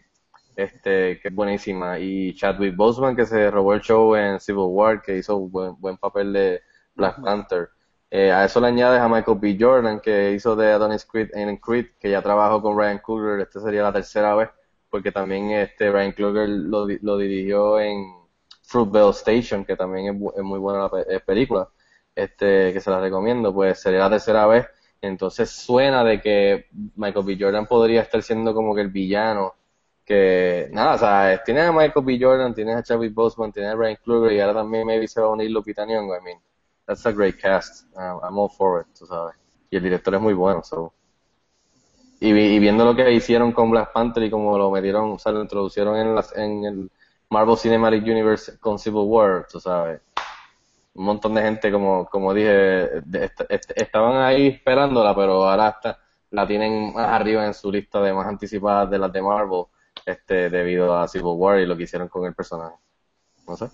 [0.56, 5.00] este, que es buenísima, y Chadwick Boseman que se robó el show en Civil War,
[5.02, 6.62] que hizo buen, buen papel de
[6.94, 7.70] Black Panther.
[8.14, 9.56] Eh, a eso le añades a Michael B.
[9.58, 13.58] Jordan, que hizo de Adonis Creed en Creed, que ya trabajó con Ryan Coogler, esta
[13.60, 14.50] sería la tercera vez,
[14.90, 18.04] porque también este Ryan Coogler lo, lo dirigió en
[18.62, 21.70] Fruitvale Station, que también es, muy buena la eh, película,
[22.14, 24.66] este, que se la recomiendo, pues sería la tercera vez.
[25.00, 27.38] Entonces suena de que Michael B.
[27.40, 29.54] Jordan podría estar siendo como que el villano
[30.04, 32.18] que nada, o sea, tienes a Michael B.
[32.20, 35.28] Jordan, tienes a Chadwick Boseman, tienes a Ryan Coogler y ahora también maybe se va
[35.28, 36.14] a unir Lupita Nyong'o,
[36.86, 39.34] that's a great cast, I'm all for it, tú sabes,
[39.70, 40.92] y el director es muy bueno, so.
[42.20, 45.18] Y, vi- y viendo lo que hicieron con Black Panther y como lo metieron, o
[45.18, 46.90] sea, lo introducieron en, las, en el
[47.30, 50.00] Marvel Cinematic Universe con Civil War, tú sabes,
[50.94, 53.02] un montón de gente, como, como dije,
[53.76, 55.98] estaban ahí esperándola, pero ahora está,
[56.30, 59.64] la tienen más arriba en su lista de más anticipadas de las de Marvel,
[60.06, 62.76] este, debido a Civil War y lo que hicieron con el personaje.
[63.48, 63.68] No sé.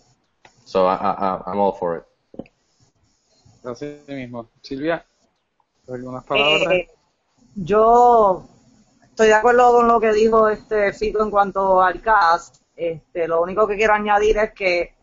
[0.65, 2.05] So, I'm all for it.
[3.73, 4.49] Así mismo.
[4.63, 5.05] Silvia,
[5.89, 6.73] ¿algunas palabras?
[6.73, 6.89] Eh,
[7.55, 8.47] yo
[9.03, 12.63] estoy de acuerdo con lo que dijo este Fico en cuanto al cast.
[12.77, 14.95] Este, lo único que quiero añadir es que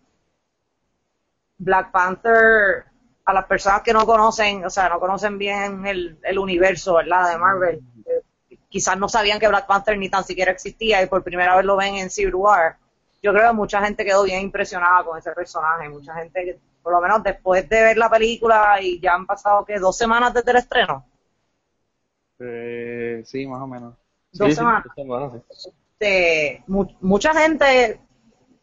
[1.58, 2.86] Black Panther,
[3.26, 7.32] a las personas que no conocen, o sea, no conocen bien el, el universo, ¿verdad?
[7.32, 11.24] De Marvel, eh, quizás no sabían que Black Panther ni tan siquiera existía y por
[11.24, 12.78] primera vez lo ven en Civil War.
[13.22, 17.02] Yo creo que mucha gente quedó bien impresionada con ese personaje, mucha gente, por lo
[17.02, 20.58] menos después de ver la película y ya han pasado, que Dos semanas desde el
[20.58, 21.04] estreno.
[22.40, 23.96] Eh, sí, más o menos.
[24.32, 24.86] Dos Sí, semanas.
[24.86, 25.56] está bueno, sí.
[26.00, 28.00] este, mu- mucha gente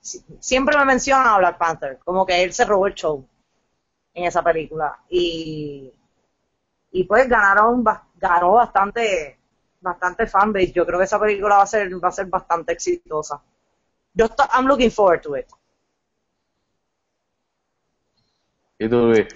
[0.00, 3.26] si- siempre me menciona a Black Panther, como que él se robó el show
[4.14, 5.92] en esa película y
[6.92, 7.84] y pues ganaron
[8.16, 9.38] ganó bastante
[9.80, 10.72] bastante fanbase.
[10.72, 13.42] Yo creo que esa película va a ser va a ser bastante exitosa.
[14.14, 15.46] Yo estoy, I'm looking forward to it.
[18.82, 19.26] ¿Y tú, Luis?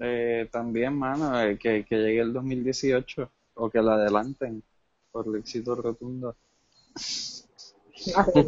[0.00, 4.62] Eh, también, mano, eh, que, que llegue el 2018 o que la adelanten
[5.12, 6.36] por el éxito rotundo.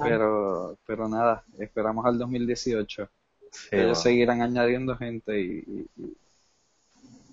[0.03, 3.09] Pero, pero nada, esperamos al 2018.
[3.53, 4.00] Sí, Ellos bueno.
[4.00, 6.16] seguirán añadiendo gente y, y- y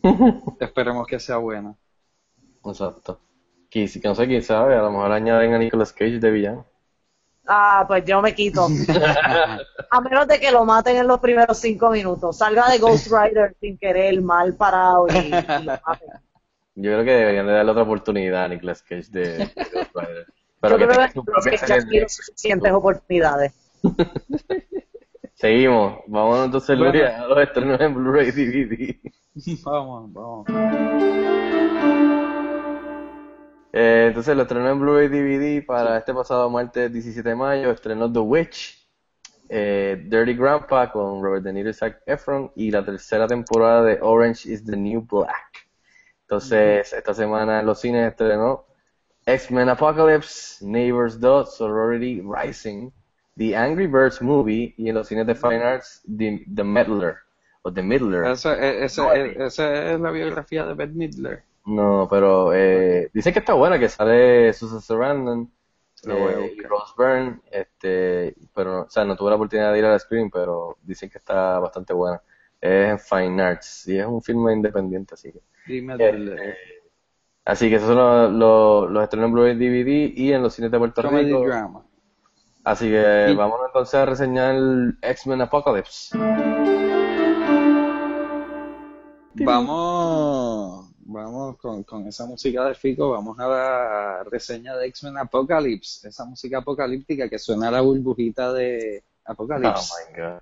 [0.60, 1.76] esperemos que sea buena.
[2.64, 3.20] Exacto.
[3.72, 6.66] que, que no sé quién sabe, a lo mejor añaden a Nicolas Cage de villano.
[7.48, 8.68] Ah, pues yo me quito.
[9.92, 12.38] A menos de que lo maten en los primeros cinco minutos.
[12.38, 15.32] Salga de Ghost Rider sin querer, mal parado y, y
[15.64, 16.10] lo maten.
[16.76, 20.28] Yo creo que deberían de darle otra oportunidad a Nicolas Cage de, de Ghost Rider.
[20.60, 23.54] Pero Yo que creo que ya tienen suficientes oportunidades.
[25.36, 26.00] Seguimos.
[26.08, 26.94] Vamos entonces, Bueno.
[26.94, 28.96] Luis, a los estrenos en Blu-ray DVD.
[29.64, 30.48] Vamos, vamos.
[33.80, 37.70] Eh, entonces, lo estrenó en Blu-ray DVD para este pasado martes 17 de mayo.
[37.70, 38.88] Estrenó The Witch,
[39.50, 44.00] eh, Dirty Grandpa con Robert De Niro y Zac Efron y la tercera temporada de
[44.02, 45.68] Orange is the New Black.
[46.22, 48.66] Entonces, esta semana en los cines estrenó
[49.26, 52.90] X-Men Apocalypse, Neighbors 2, Sorority Rising,
[53.38, 57.18] The Angry Birds Movie y en los cines de Fine Arts, The, The Meddler.
[57.62, 58.24] O The Middler.
[58.26, 61.44] Esa, e- esa- e- esa es la biografía de Bette Midler.
[61.68, 65.52] No, pero eh, dicen que está buena, que sale Susan Sarandon
[66.08, 66.62] eh, y.
[66.62, 70.78] Rose Byrne, este, pero, o sea, no tuve la oportunidad de ir al screen, pero
[70.82, 72.22] dicen que está bastante buena.
[72.62, 75.42] Es en Fine Arts y es un filme independiente, así que.
[75.68, 76.56] Dime Eh, del
[77.46, 80.70] Así que esos son los, los, los estrenos en Blu-ray DVD y en los cines
[80.72, 81.46] de Puerto comedy Rico.
[81.46, 81.86] drama.
[82.64, 84.56] Así que Y- vamos entonces a reseñar
[85.02, 86.18] X-Men Apocalypse.
[89.40, 90.37] Vamos,
[91.08, 96.26] vamos con, con esa música de Fico, vamos a la reseña de X-Men Apocalypse, esa
[96.26, 99.94] música apocalíptica que suena a la burbujita de Oh Apocalypse.
[100.14, 100.40] my god.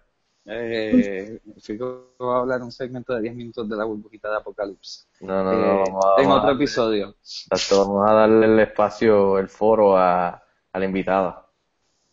[0.47, 5.05] Eh, Fico va a hablar un segmento de 10 minutos de la burbujita de Apocalypse.
[5.21, 7.15] No, no, Eh, no, vamos a, en otro darle- episodio.
[7.21, 10.29] Exacto, vamos a darle el espacio, el foro a,
[10.71, 11.47] a la invitada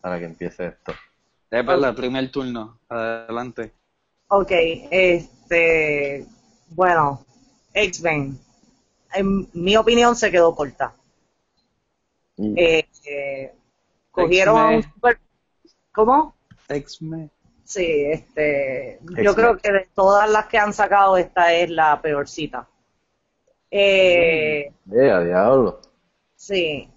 [0.01, 0.93] para que empiece esto.
[1.51, 2.79] Es para el primer turno.
[2.89, 3.71] Adelante.
[4.29, 4.51] Ok,
[4.89, 6.25] este,
[6.69, 7.23] bueno,
[7.73, 8.39] X-Men,
[9.13, 10.93] en mi opinión se quedó corta.
[12.37, 13.53] Y- Eh, eh,
[14.11, 14.93] cogieron a un X-Men.
[14.93, 15.19] super,
[15.93, 16.35] ¿cómo?
[16.69, 17.31] X-Men.
[17.65, 22.67] Sí, este, yo creo que de todas las que han sacado esta es la peorcita.
[23.71, 25.79] Eh, Eh, a diablo.
[26.35, 26.89] Sí.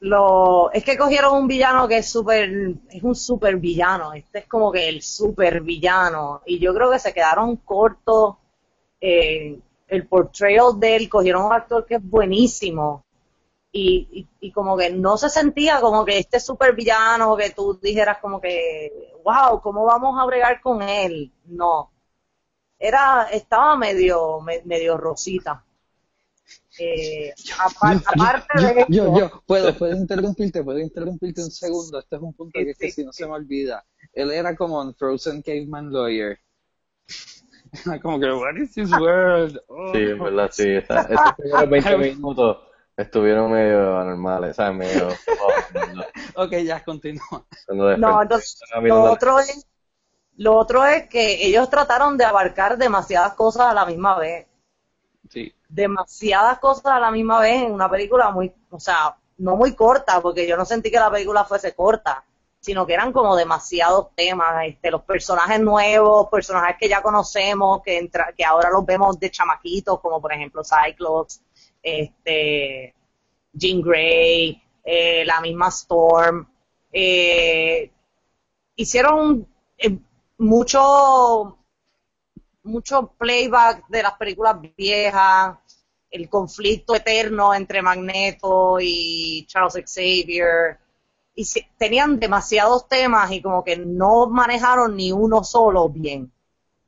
[0.00, 2.50] Lo, es que cogieron un villano que es súper,
[2.90, 4.12] es un super villano.
[4.14, 6.42] Este es como que el super villano.
[6.46, 8.36] Y yo creo que se quedaron cortos.
[9.00, 9.58] eh,
[9.92, 13.04] el portrayal de él, cogieron un actor que es buenísimo.
[13.74, 14.08] Y,
[14.40, 18.18] y, y como que no se sentía como que este super villano que tú dijeras
[18.20, 21.32] como que, wow, ¿cómo vamos a bregar con él?
[21.46, 21.90] No.
[22.78, 25.64] Era, estaba medio, me- medio rosita.
[26.78, 31.98] Eh, apar- aparte de esto- Yo, yo, puedo, puedo interrumpirte, puedo interrumpirte un segundo.
[31.98, 33.84] Este es un punto Sí, que, es que sí, si no se me olvida.
[34.12, 36.38] Él era como un Frozen Caveman Lawyer.
[38.02, 39.58] como que, what is this world?
[39.68, 39.92] Oh.
[39.92, 40.68] Sí, en verdad, sí.
[40.68, 42.58] Esa, esos primeros 20 minutos
[42.96, 44.76] estuvieron medio anormales, ¿sabes?
[44.76, 45.08] Medio...
[45.08, 46.04] oh, no.
[46.42, 47.44] Ok, ya, continúa.
[47.68, 49.66] No, entonces, lo otro es,
[50.36, 54.46] lo otro es que ellos trataron de abarcar demasiadas cosas a la misma vez.
[55.30, 55.54] Sí.
[55.68, 60.20] Demasiadas cosas a la misma vez en una película muy, o sea, no muy corta,
[60.20, 62.24] porque yo no sentí que la película fuese corta,
[62.62, 68.44] sino que eran como demasiados temas, este, los personajes nuevos, personajes que ya conocemos, que
[68.46, 71.42] ahora los vemos de chamaquitos, como por ejemplo Cyclops,
[71.82, 72.94] este,
[73.52, 76.46] Jean Grey, eh, la misma Storm,
[76.92, 77.90] eh,
[78.76, 79.44] hicieron
[79.76, 79.98] eh,
[80.38, 81.58] mucho
[82.62, 85.58] mucho playback de las películas viejas,
[86.08, 90.78] el conflicto eterno entre Magneto y Charles Xavier,
[91.34, 96.32] y se- tenían demasiados temas y como que no manejaron ni uno solo bien.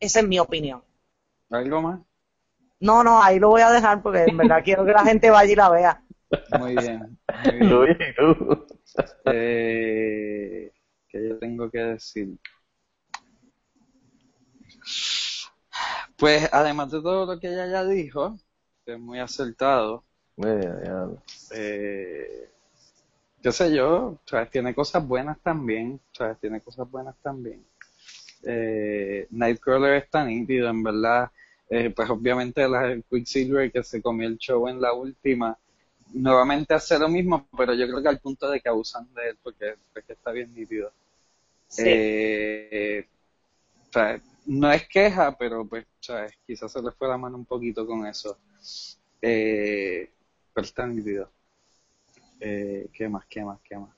[0.00, 0.83] Esa es mi opinión.
[1.48, 2.00] ¿Algo más?
[2.80, 5.52] No, no, ahí lo voy a dejar porque en verdad quiero que la gente vaya
[5.52, 6.02] y la vea.
[6.46, 7.18] Muy bien.
[7.33, 7.88] Muy bien.
[7.88, 8.66] Luis, ¿y tú?
[9.24, 10.72] Eh,
[11.09, 12.38] ¿Qué yo tengo que decir?
[16.16, 18.37] Pues además de todo lo que ella ya dijo,
[18.85, 20.04] que es muy acertado,
[20.38, 21.23] Eh, diablo.
[21.50, 22.54] eh,
[23.45, 24.51] qué sé yo, ¿sabes?
[24.51, 26.38] tiene cosas buenas también, ¿sabes?
[26.40, 27.63] tiene cosas buenas también.
[28.42, 31.31] Eh, Nightcrawler está nítido, en verdad.
[31.69, 35.59] Eh, pues obviamente la Quicksilver que se comió el show en la última,
[36.15, 39.38] nuevamente hace lo mismo, pero yo creo que al punto de que abusan de él
[39.42, 40.90] porque, porque está bien nítido.
[41.69, 41.83] Sí.
[41.87, 43.07] Eh,
[43.90, 46.33] o sea, no es queja, pero pues, ¿sabes?
[46.47, 48.38] quizás se le fue la mano un poquito con eso.
[49.21, 50.11] Eh,
[50.55, 51.29] pero está nítido.
[52.40, 53.24] Eh, ¿Qué más?
[53.28, 53.58] ¿Qué más?
[53.64, 53.90] ¿Qué más?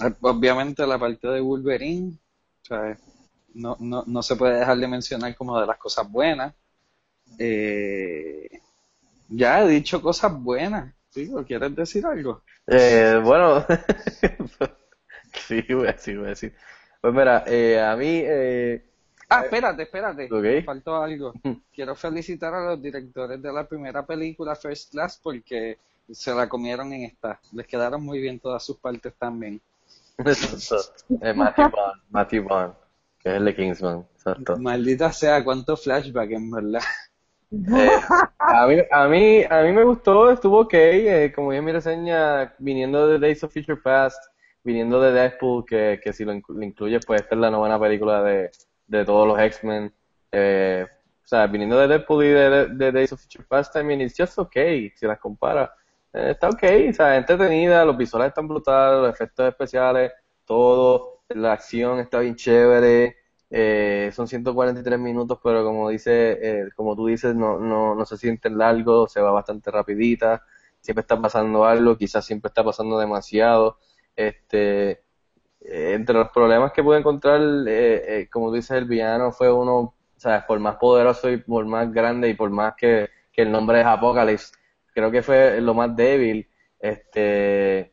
[0.00, 2.18] Eh, Obviamente la parte de Wolverine,
[2.62, 2.98] ¿sabes?
[3.54, 6.54] No, no, no se puede dejar de mencionar como de las cosas buenas.
[7.38, 8.48] Eh,
[9.28, 10.94] ya he dicho cosas buenas.
[11.10, 12.42] Chico, ¿quieres decir algo?
[12.66, 13.64] Eh, bueno,
[15.46, 16.54] sí, voy a decir, voy a decir.
[17.00, 18.84] Pues mira, eh, a mí, eh,
[19.30, 20.24] Ah, espérate, espérate.
[20.30, 20.44] Ok.
[20.44, 21.32] Me faltó algo.
[21.72, 25.78] Quiero felicitar a los directores de la primera película, First Class, porque
[26.10, 27.40] se la comieron en esta.
[27.52, 29.60] Les quedaron muy bien todas sus partes también.
[30.18, 32.74] eh, Matthew Bond, Matthew Bond,
[33.20, 34.56] que es el de Kingsman, exacto.
[34.58, 36.82] Maldita sea, cuánto flashback, en verdad.
[37.50, 37.90] Eh,
[38.38, 41.72] a mí, a mí, a mí me gustó, estuvo ok, eh, como dije en mi
[41.72, 44.22] reseña, viniendo de Days of Future Past,
[44.64, 47.78] viniendo de Deadpool, que, que si lo, inclu- lo incluyes, pues esta es la novena
[47.80, 48.50] película de,
[48.86, 49.92] de todos los X-Men.
[50.32, 50.84] Eh,
[51.24, 54.00] o sea, viniendo de Deadpool y de, de- de Days of Future Past, I mean,
[54.00, 55.70] it's just okay, si las comparas.
[56.12, 60.12] Eh, está ok, o sea, entretenida, los visuales están brutales, los efectos especiales,
[60.44, 63.16] todo, la acción está bien chévere.
[63.50, 68.16] Eh, son 143 minutos, pero como dice, eh, como tú dices, no, no, no se
[68.18, 70.42] sienten largos, se va bastante rapidita,
[70.80, 73.78] siempre está pasando algo, quizás siempre está pasando demasiado.
[74.16, 75.02] Este,
[75.60, 79.94] eh, entre los problemas que pude encontrar, eh, como tú dices, el villano fue uno,
[80.16, 83.80] sabes, por más poderoso y por más grande y por más que, que el nombre
[83.80, 84.52] es Apocalypse,
[84.98, 86.48] creo que fue lo más débil.
[86.80, 87.92] Este,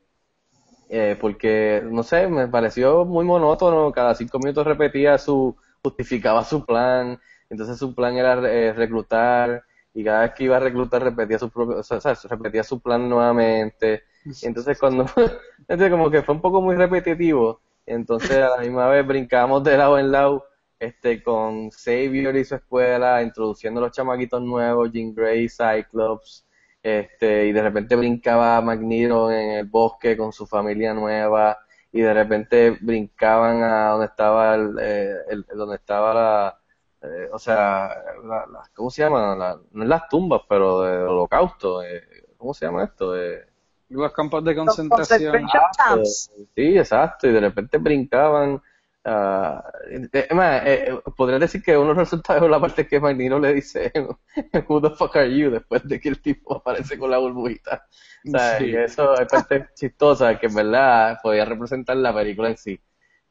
[0.90, 6.66] eh, porque, no sé, me pareció muy monótono, cada cinco minutos repetía su, justificaba su
[6.66, 11.40] plan, entonces su plan era eh, reclutar, y cada vez que iba a reclutar repetía
[11.40, 12.00] su propio, o sea,
[12.30, 14.04] repetía su plan nuevamente,
[14.44, 15.06] entonces cuando,
[15.60, 19.78] entonces como que fue un poco muy repetitivo, entonces a la misma vez brincamos de
[19.78, 20.46] lado en lado,
[20.80, 26.45] este, con Xavier y su escuela, introduciendo los chamaquitos nuevos, Jean Grey, Cyclops,
[26.86, 31.58] este, y de repente brincaba Magneto en el bosque con su familia nueva,
[31.92, 36.60] y de repente brincaban a donde estaba el, eh, el- donde estaba la,
[37.02, 37.90] eh, o sea,
[38.24, 39.36] la, la- ¿cómo se llama?
[39.36, 42.04] La- no es las tumbas, pero de holocausto, eh,
[42.38, 43.18] ¿cómo se llama esto?
[43.20, 43.48] Eh,
[43.90, 45.32] Los campos de concentración.
[45.32, 46.32] concentration camps.
[46.54, 48.62] Sí, exacto, y de repente brincaban.
[49.06, 53.40] Ah, eh, eh, podría decir que uno de los resultados es la parte que Magneto
[53.40, 53.92] le dice
[54.68, 55.52] Who the fuck are you?
[55.52, 57.88] después de que el tipo aparece con la burbujita.
[58.28, 58.66] O sea, Sí.
[58.66, 62.80] y eso es parte chistosa que en verdad podía representar la película en sí.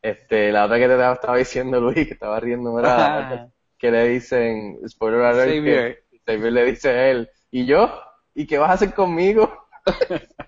[0.00, 4.78] Este, la otra que te estaba diciendo Luis, que estaba riendo, parte que le dicen,
[4.88, 6.04] spoiler alert, que.
[6.26, 7.90] Xavier le dice a él, ¿y yo?
[8.34, 9.66] ¿Y qué vas a hacer conmigo?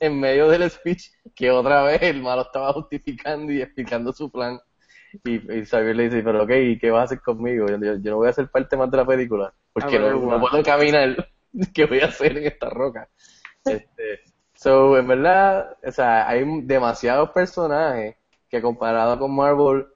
[0.00, 4.58] en medio del speech que otra vez el malo estaba justificando y explicando su plan.
[5.24, 7.66] Y, y Xavier le dice, pero ok, ¿y qué vas a hacer conmigo?
[7.68, 10.16] Yo, yo- yo no voy a ser parte más de la película, porque A ver,
[10.16, 11.28] no, puedo caminar.
[11.74, 13.08] ¿Qué voy a hacer en esta roca?
[13.64, 14.20] Este,
[14.54, 18.16] so, en verdad, o sea, hay demasiados personajes
[18.48, 19.86] que comparado con Marvel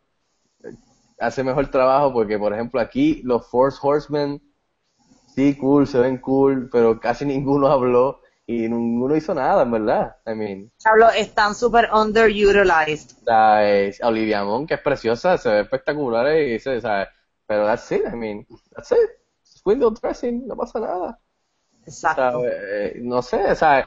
[0.64, 0.72] eh,
[1.20, 4.42] hace mejor trabajo porque, por ejemplo, aquí los Force Horsemen
[5.36, 8.21] sí, cool, se ven cool, pero casi ninguno habló
[8.64, 10.16] y ninguno hizo nada, en verdad.
[10.26, 13.16] I mean, Pablo, están súper underutilized.
[13.26, 17.08] la, eh, Olivia Munn, que es preciosa, se ve espectacular y se, ¿sabes?
[17.46, 18.98] pero that's it, I mean, that's it.
[19.42, 21.18] It's window dressing, no pasa nada.
[21.86, 22.42] Exacto.
[22.44, 23.86] Eh, no sé, o sea,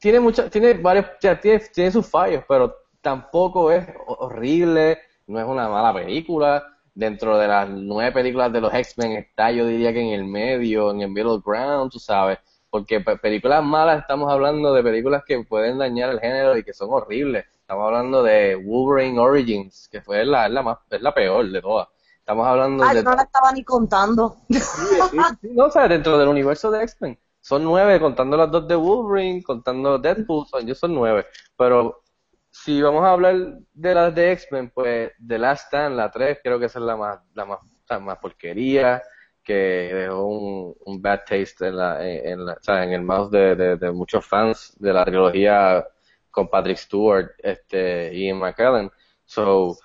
[0.00, 5.40] tiene mucho, tiene varios, ya tiene, tiene sus fallos, pero tampoco es ho- horrible, no
[5.40, 6.64] es una mala película.
[6.94, 10.90] Dentro de las nueve películas de los X-Men está, yo diría que en el medio,
[10.92, 12.38] en el middle ground, tú sabes,
[12.80, 16.72] porque pe- películas malas estamos hablando de películas que pueden dañar el género y que
[16.74, 17.46] son horribles.
[17.60, 21.62] Estamos hablando de Wolverine Origins, que fue la, es la más, es la peor de
[21.62, 21.88] todas.
[22.20, 24.36] Estamos hablando Ay, de no la estaba ni contando.
[24.74, 27.18] Sí, sí, sí, no, o sea, dentro del universo de X-Men.
[27.40, 31.26] Son nueve, contando las dos de Wolverine, contando Deadpool, son, ellos son nueve.
[31.56, 32.02] Pero
[32.50, 33.36] si vamos a hablar
[33.72, 36.96] de las de X-Men, pues The Last Stand, la 3, creo que esa es la
[36.96, 39.02] más, la más, la más porquería,
[39.46, 39.54] que
[39.94, 43.56] dejó un, un bad taste en, la, en, la- o sea, en el mouse de,
[43.56, 45.86] de, de muchos fans de la trilogía
[46.30, 48.90] con Patrick Stewart este, y Ian McKellen.
[49.24, 49.78] So,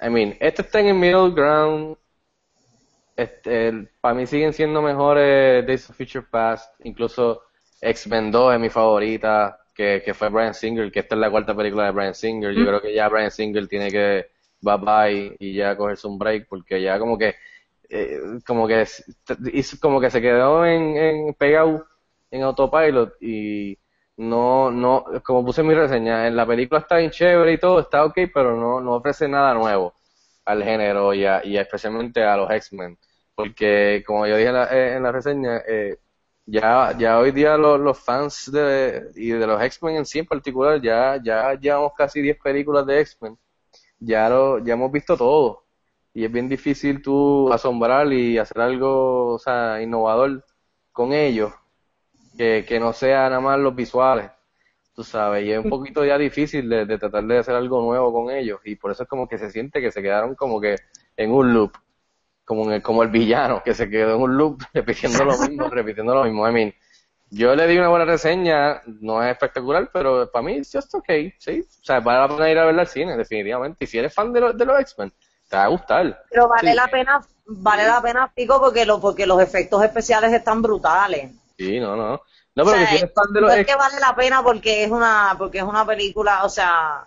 [0.00, 1.96] I mean, este está en el middle ground,
[3.16, 7.42] este, para mí siguen siendo mejores Days of Future Past, incluso
[7.80, 11.54] X-Men 2 es mi favorita, que, que fue Brian Singer, que esta es la cuarta
[11.54, 12.52] película de Brian Singer.
[12.54, 14.26] Yo creo que ya Brian Singer tiene que
[14.60, 17.34] bye bye y ya cogerse un break, porque ya como que
[17.90, 18.84] eh, como que
[19.80, 21.86] como que se quedó en, en pegado
[22.30, 23.78] en autopilot y
[24.16, 27.80] no, no, como puse en mi reseña, en la película está bien chévere y todo,
[27.80, 29.94] está ok, pero no, no ofrece nada nuevo
[30.44, 32.98] al género y, a- y especialmente a los X-Men.
[33.34, 35.98] Porque, como yo dije en la, eh, en la reseña, eh,
[36.46, 40.26] ya, ya hoy día los, los fans de, y de los X-Men en sí en
[40.26, 43.38] particular, ya, ya llevamos casi 10 películas de X-Men.
[44.00, 45.63] Ya, lo, ya hemos visto todo.
[46.14, 50.44] Y es bien difícil tú asombrar y hacer algo, o sea, innovador
[50.92, 51.52] con ellos.
[52.38, 54.30] que, no sea nada más los visuales,
[54.94, 58.30] tú sabes, y es un poquito ya difícil de, tratar de hacer algo nuevo con
[58.34, 60.76] ellos, y por eso es como que se siente que se quedaron como que
[61.16, 61.72] en un loop,
[62.44, 65.68] como, en el, como el villano, que se quedó en un loop repitiendo lo mismo,
[65.68, 66.48] repitiendo lo mismo.
[66.48, 66.74] I
[67.30, 71.32] yo le di una buena reseña, no es espectacular, pero para mí es just okay,
[71.38, 71.60] sí.
[71.62, 73.84] O sea, vale la pena ir a verla al cine, definitivamente.
[73.84, 75.12] Y si eres fan de, los de los X-Men,
[75.48, 76.18] te va a gustar.
[76.28, 76.74] Pero vale Sí.
[76.74, 81.32] la pena, vale la pena, pico, porque, lo, porque los efectos especiales están brutales.
[81.58, 82.20] Sí, no, no.
[82.56, 84.14] No, O pero sea, que si eres fan de no los es que vale la
[84.16, 87.06] pena porque es una, porque es una película, o sea,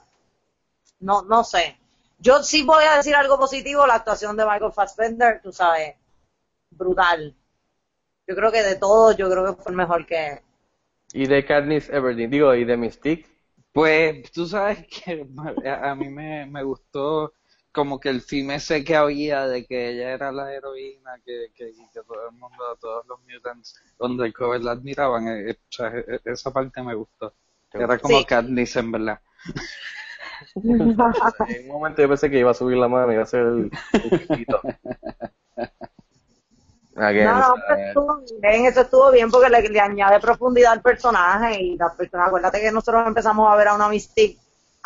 [1.00, 1.78] no, no sé.
[2.20, 5.96] Yo sí voy a decir algo positivo, la actuación de Michael Fassbender, tú sabes,
[6.72, 7.36] brutal.
[8.28, 10.44] Yo creo que de todos, yo creo que fue el mejor que...
[11.14, 13.28] y de Katniss Everdeen, digo, y de Mystique,
[13.72, 15.26] Pues tú sabes que
[15.66, 17.34] a, a mí me, me gustó
[17.78, 21.70] como que el film ese que había de que ella era la heroína, que, que,
[21.70, 25.28] y que todo el mundo, todos los mutants undercover la admiraban.
[25.30, 27.34] eh, eh, o sea, e- e- esa parte me gustó.
[27.74, 28.26] Era como Sí.
[28.26, 29.20] Katniss en verdad.
[31.48, 33.42] en un momento yo pensé que iba a subir la mano y iba a hacer
[33.42, 34.48] el, el.
[36.98, 40.20] Again, No, no, o sea, pero estuvo bien, eso estuvo bien porque le, le añade
[40.20, 44.40] profundidad al personaje y las personas, acuérdate que nosotros empezamos a ver a una Mystique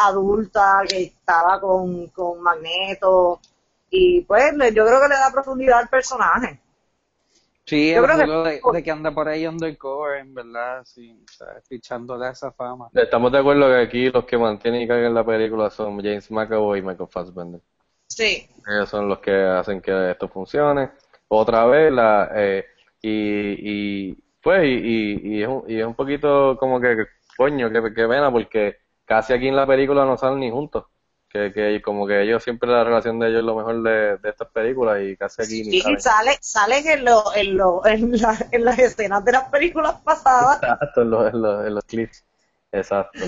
[0.08, 3.40] adulta que estaba con, con Magneto
[3.90, 6.60] y pues le- yo creo que le da profundidad al personaje.
[7.66, 11.24] Sí, Yo el creo que- de, de que anda por ahí undercover, en verdad, sí,
[11.24, 12.90] o sea, fichándole a esa fama.
[12.94, 16.80] Estamos de acuerdo que aquí los que mantienen y cargan la película son James McAvoy
[16.80, 17.62] y Michael Fassbender.
[18.08, 18.50] Sí.
[18.68, 20.92] Ellos son los que hacen que esto funcione.
[21.30, 22.66] Otra vez, la, eh,
[23.02, 27.06] y, y pues, y, y, y es un, y es un poquito como que,
[27.38, 28.78] coño, qué, qué pena, porque
[29.12, 30.86] casi aquí en la película no salen ni juntos.
[31.28, 34.30] Que, que como que ellos siempre la relación de ellos es lo mejor de, de
[34.30, 36.02] estas películas y casi aquí ni Y salen.
[36.02, 40.62] sale, salen en, lo, en, lo, en, la- en las escenas de las películas pasadas.
[40.62, 42.26] Exacto, en los, en los, en los clips.
[42.72, 43.20] Exacto.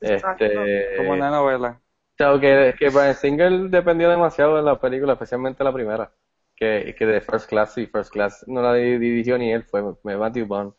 [0.00, 0.44] Exacto.
[0.44, 1.80] Este, Como una novela.
[1.80, 6.10] O sea, que, que Brian Singer dependió demasiado de la película, especialmente la primera.
[6.54, 9.82] Que, que de First Class, y First Class no la di- dirigió ni él, fue
[10.02, 10.72] fue Matthew Bond,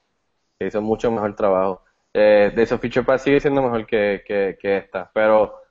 [0.60, 1.84] que hizo mucho mejor trabajo.
[2.20, 5.62] Eh, de esos Feature Pass sigue siendo mejor que, que, que esta, pero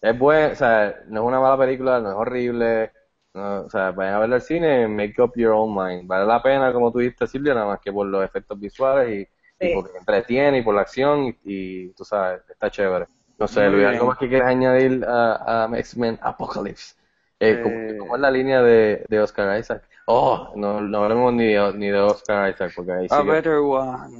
[0.00, 2.92] es bueno, o sea, no es una mala película, no es horrible,
[3.34, 6.06] no, o sea, vayan a verla al cine, make up your own mind.
[6.06, 9.26] Vale la pena, como tú dijiste, Silvia, nada más que por los efectos visuales
[9.60, 13.06] y, porque entretiene y por la acción y, y, tú sabes, está chévere.
[13.38, 13.86] No sé, Luis.
[13.86, 16.94] ¿algo más que quieres añadir a, a X-Men Apocalypse?
[17.40, 17.96] Eh, ¿cómo, Eh.
[17.98, 19.82] cómo es la línea de, de Oscar Isaac?
[20.06, 24.16] Oh, no, no hablemos ni de, ni de Oscar Isaac porque ahí A better one.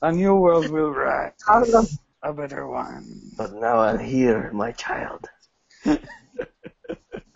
[0.00, 1.32] A new world will rise.
[1.46, 1.86] Hablo.
[2.22, 3.04] A better one.
[3.36, 5.28] But now I'm here, my child.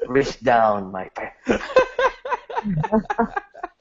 [0.08, 1.34] Reach down, my pet.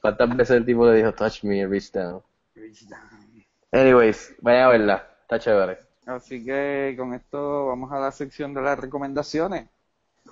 [0.02, 2.22] ¿Cuántas veces el tipo le dijo touch me, reach down?
[2.54, 3.46] Reach down.
[3.72, 5.78] Anyways, vayan a verla, está chévere.
[6.06, 9.68] Así que con esto vamos a la sección de las recomendaciones.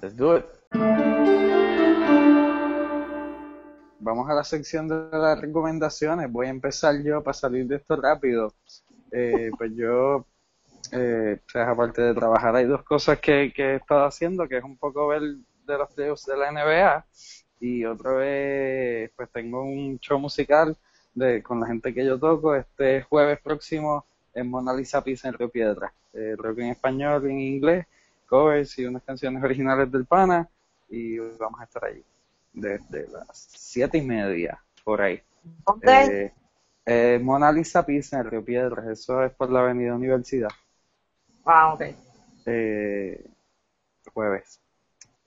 [0.01, 0.47] Let's do it.
[4.07, 6.31] Vamos a la sección de las recomendaciones.
[6.31, 8.55] Voy a empezar yo para salir de esto rápido.
[9.11, 10.25] Eh, pues yo,
[10.93, 14.63] eh, sea, aparte de trabajar, hay dos cosas que, que he estado haciendo, que es
[14.63, 17.05] un poco ver de los de la NBA
[17.59, 20.77] y otra vez, pues tengo un show musical
[21.13, 25.35] de, con la gente que yo toco este jueves próximo en Mona Lisa Pizza en
[25.35, 25.93] Río Piedra.
[26.13, 27.87] Eh, rock en español en inglés,
[28.29, 30.49] covers y unas canciones originales del Pana
[30.89, 32.05] y vamos a estar allí
[32.57, 35.23] desde las siete y media por ahí.
[35.67, 35.87] ¿Dónde?
[35.87, 36.33] Eh,
[36.87, 40.51] eh, Mona Lisa Pizza en Río Piedras, eso es por la Avenida Universidad,
[41.47, 41.83] ah, ok.
[42.47, 43.25] eh,
[44.13, 44.61] jueves.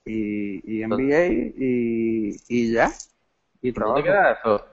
[0.04, 2.90] Y, y NBA y, y ya,
[3.62, 3.98] y trabajo.
[3.98, 4.66] ¿Dónde queda eso?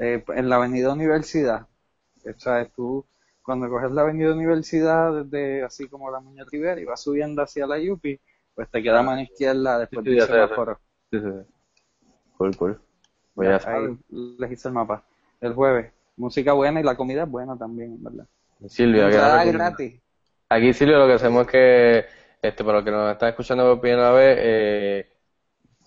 [0.00, 1.66] Eh, en la Avenida Universidad.
[2.24, 3.04] O sea, tú
[3.42, 7.66] cuando coges la Avenida Universidad desde así como la Muñoz Rivera y vas subiendo hacia
[7.66, 8.20] la Yupi,
[8.54, 10.32] pues te queda a mano izquierda después Sí, sé, ya sé.
[10.32, 10.78] semáforo.
[11.10, 11.54] Sí, sí, sí.
[12.38, 12.80] Cool, cool.
[13.36, 13.90] Ya sabes.
[13.90, 15.04] Ahí les hice el mapa.
[15.40, 15.92] El jueves.
[16.16, 18.26] Música buena y la comida es buena también, en verdad.
[18.66, 19.76] Silvia, ¿qué Entrada nos recomiendas?
[19.76, 20.00] gratis.
[20.48, 22.04] Aquí, Silvio, lo que hacemos es que,
[22.40, 25.08] este, para los que nos están escuchando por primera vez, eh,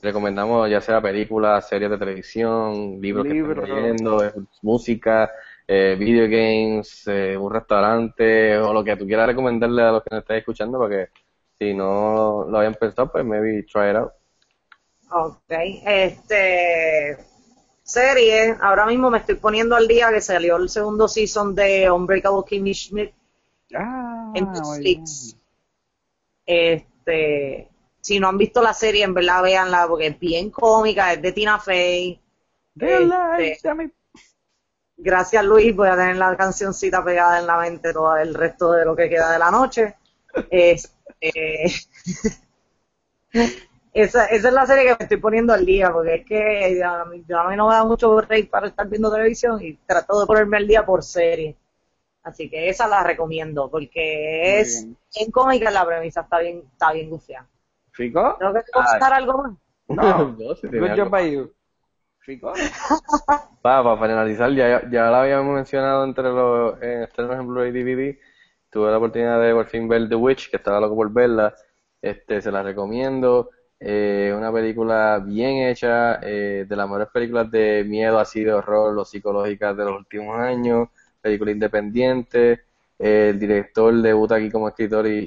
[0.01, 5.31] recomendamos ya sea películas, series de televisión, libros que estén leyendo, eh, música,
[5.67, 10.15] eh, video games, eh, un restaurante, o lo que tú quieras recomendarle a los que
[10.15, 11.09] nos estén escuchando, porque
[11.59, 14.11] si no lo habían pensado, pues maybe try it out.
[15.13, 17.17] Ok, este
[17.83, 22.43] serie, ahora mismo me estoy poniendo al día que salió el segundo season de Unbreakable
[22.47, 23.13] Kimmy Schmidt
[23.73, 25.37] Ah, en Netflix.
[26.45, 31.21] Este, si no han visto la serie, en verdad véanla porque es bien cómica, es
[31.21, 32.19] de Tina Fey.
[32.75, 33.59] Este.
[34.97, 38.85] Gracias Luis, voy a tener la cancioncita pegada en la mente todo el resto de
[38.85, 39.95] lo que queda de la noche.
[40.49, 41.69] Este,
[43.93, 47.01] esa, esa es la serie que me estoy poniendo al día, porque es que ya-
[47.01, 50.19] a mí, a mí no me da mucho break para estar viendo televisión y trato
[50.21, 51.57] de ponerme al día por serie.
[52.23, 54.97] Así que esa la recomiendo, porque es bien.
[55.15, 57.47] en cómica la premisa está bien, está bien gufiada.
[57.91, 58.37] ¿Fico?
[58.37, 59.51] Creo que te va a gustar algo más.
[59.87, 60.35] No.
[60.39, 61.53] No, si tiene Good job by you.
[62.19, 62.53] ¿Fico?
[63.61, 68.17] Para, para finalizar, ya, ya la habíamos mencionado entre los en estrenos en Blu-ray DVD.
[68.71, 71.53] Tuve la oportunidad de por fin ver The Witch, que estaba loco por verla.
[72.01, 73.51] Este, se la recomiendo.
[73.83, 78.97] Eh, una película bien hecha, eh, de las mejores películas de miedo, así de horror
[78.97, 80.89] o psicológicas de los últimos años.
[81.21, 82.61] Película independiente.
[82.99, 85.25] Eh, el director debuta aquí como escritor y,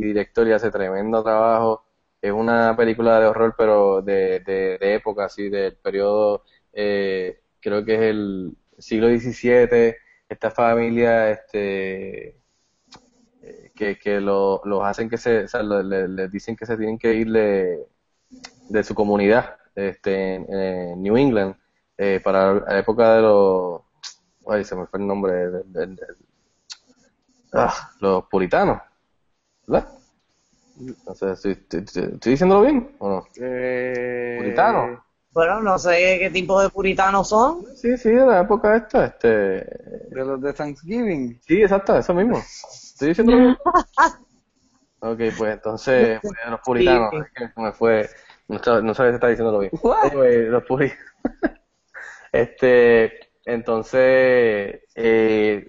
[0.00, 1.84] director y hace tremendo trabajo.
[2.20, 7.94] Es una película de horror, pero de, de, época, así, del periodo, eh, creo que
[7.94, 9.96] es el siglo XVII.
[10.28, 12.36] Esta familia, este,
[13.42, 16.66] eh, que, que lo- los hacen que se, o sea, lo- le- les dicen que
[16.66, 17.86] se tienen que ir de,
[18.68, 21.54] de su comunidad, este, en, en New England,
[21.98, 23.82] eh, para la época de los,
[24.48, 25.32] ay, se me fue el nombre,
[25.66, 25.98] del-
[27.52, 28.80] ah, los puritanos,
[29.66, 29.88] ¿verdad?
[31.06, 33.26] No sé, ¿estoy, estoy- diciéndolo bien o no?
[33.40, 35.02] Eh, Puritano.
[35.30, 37.64] Bueno, no sé qué tipo de puritanos son.
[37.76, 41.40] Sí, sí, de la época esta, este, De los de Thanksgiving.
[41.46, 42.38] sí, exacto, eso mismo.
[42.38, 43.56] Estoy diciéndolo bien.
[45.12, 47.16] Ok, pues entonces, pues, los puritanos, Sí.
[47.18, 48.08] es que me fue,
[48.48, 49.72] no, no sabía si está diciéndolo bien.
[49.82, 50.06] What?
[50.06, 51.04] Anyway, los puritanos.
[52.32, 55.66] Este, entonces, eh,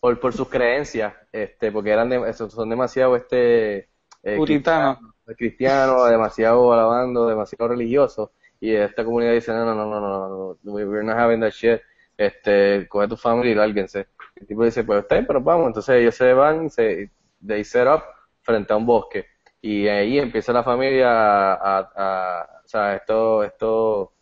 [0.00, 3.88] por, por sus creencias, este, porque eran de- son demasiado este
[4.22, 4.98] eh, Puritanos.
[4.98, 10.28] cristianos, cristianos, demasiado alabando, demasiado religiosos, y esta comunidad dice, no, no, no, no, no,
[10.28, 11.80] no, no, we're not having that shit,
[12.16, 14.06] este, coge tu familia y lárguense.
[14.34, 17.10] El tipo dice, pues está bien, pero vamos, entonces ellos se van, se,
[17.46, 18.02] they set up
[18.42, 19.26] frente a un bosque,
[19.60, 24.12] y ahí empieza la familia a, o sea, esto, esto,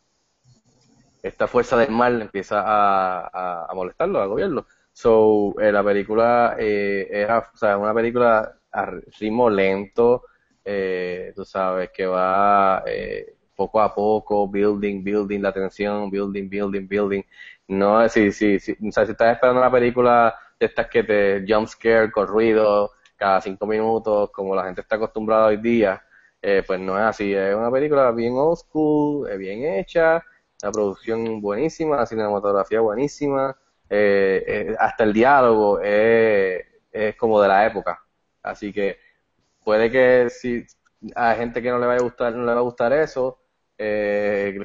[1.22, 4.66] esta fuerza del mal empieza a, a, a molestarlo, a gobierno.
[4.92, 8.86] So, eh, la película eh, era, o sea, una película a
[9.18, 10.22] ritmo lento,
[10.64, 16.86] eh, tú sabes, que va eh, poco a poco, building, building la tensión, building, building,
[16.86, 17.22] building.
[17.68, 21.44] No, si, si, si, o sea, si estás esperando una película de estas que te
[21.48, 26.02] jump scare con ruido cada cinco minutos, como la gente está acostumbrada hoy día,
[26.42, 27.32] eh, pues no es así.
[27.34, 30.22] Es una película bien old school, eh, bien hecha,
[30.62, 33.56] la producción buenísima, la cinematografía buenísima,
[33.88, 36.64] eh, hasta el diálogo es
[37.18, 38.00] como de la época.
[38.42, 38.98] Así que
[39.64, 40.64] puede que si
[41.14, 43.40] a gente que no le vaya a gustar, no le va a gustar eso,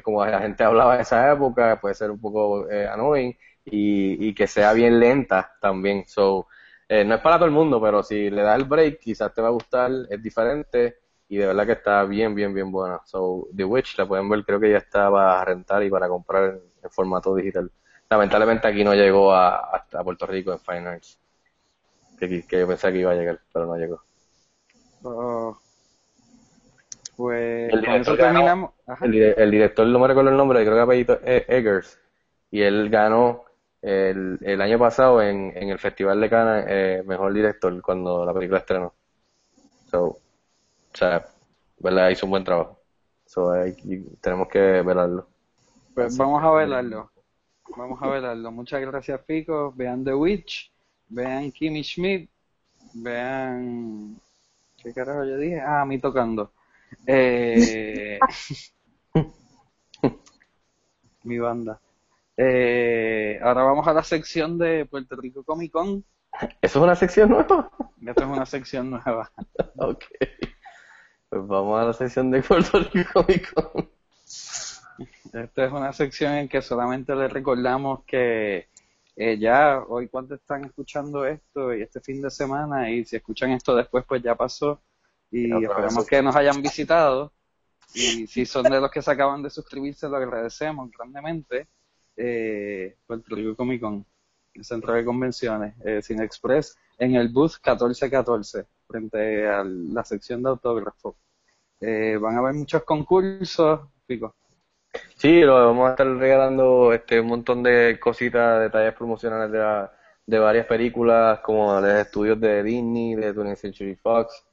[0.02, 4.46] como la gente hablaba en esa época, puede ser un poco annoying y, y que
[4.46, 6.04] sea bien lenta también.
[6.06, 6.46] So,
[6.92, 9.40] eh, no es para todo el mundo, pero si le das el break, quizás te
[9.40, 10.96] va a gustar, es diferente
[11.28, 13.00] y de verdad que está bien, bien, bien buena.
[13.04, 16.44] So, The Witch la pueden ver, creo que ya está para rentar y para comprar
[16.46, 17.70] en, en formato digital.
[18.08, 21.16] Lamentablemente aquí no llegó a, hasta Puerto Rico en Fine Arts,
[22.18, 24.02] que, que yo pensé que iba a llegar, pero no llegó.
[25.04, 25.56] Oh.
[27.16, 28.32] Pues El director ganó.
[28.32, 28.70] terminamos.
[28.88, 29.04] Ajá.
[29.06, 32.00] El, el director, no me recuerdo el nombre, creo que apellido es Eggers,
[32.50, 33.44] y él ganó
[33.82, 38.34] el, el año pasado en, en el Festival de Cannes eh, Mejor Director cuando la
[38.34, 38.94] película estrenó.
[39.90, 40.20] So, o
[40.92, 41.24] sea,
[41.78, 42.10] ¿verdad?
[42.10, 42.80] Hizo un buen trabajo.
[43.26, 43.52] So,
[44.20, 45.26] tenemos que verlo.
[45.94, 47.10] Pues vamos a velarlo.
[47.76, 48.50] Vamos a velarlo.
[48.50, 49.72] Muchas gracias, Pico.
[49.76, 50.72] Vean The Witch.
[51.08, 52.28] Vean Kimmy Schmidt.
[52.94, 54.20] Vean.
[54.82, 55.60] ¿Qué carajo yo dije?
[55.60, 56.52] Ah, a mí tocando.
[57.06, 58.18] Eh...
[61.22, 61.80] Mi banda.
[62.42, 66.02] Eh, ahora vamos a la sección de Puerto Rico Comic Con.
[66.62, 67.70] ¿Eso es una sección nueva?
[68.00, 69.30] Esta es una sección nueva.
[69.76, 70.04] ok.
[71.28, 73.90] Pues vamos a la sección de Puerto Rico Comic Con.
[75.34, 78.68] Esta es una sección en que solamente les recordamos que
[79.16, 83.50] eh, ya hoy cuando están escuchando esto y este fin de semana y si escuchan
[83.50, 84.80] esto después pues ya pasó
[85.30, 87.34] y esperamos que nos hayan visitado
[87.92, 91.68] y si son de los que se acaban de suscribirse lo agradecemos grandemente
[92.20, 94.04] eh, Puerto Rico Comic Con
[94.54, 100.42] el centro de convenciones eh, Cine Express en el booth 1414 frente a la sección
[100.42, 101.14] de autógrafos
[101.80, 104.34] Eh, van a haber muchos concursos Pico
[105.16, 109.92] Sí, lo vamos a estar regalando este un montón de cositas, detalles promocionales de, la-
[110.26, 114.44] de varias películas, como los estudios de Disney, de 20th Century Fox,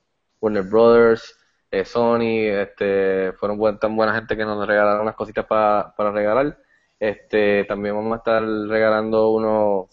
[0.41, 1.35] Warner Brothers,
[1.71, 6.57] eh, Sony, este, fueron tan buena gente que nos regalaron unas cositas pa- para regalar.
[6.99, 9.87] Este, también vamos a estar regalando unos,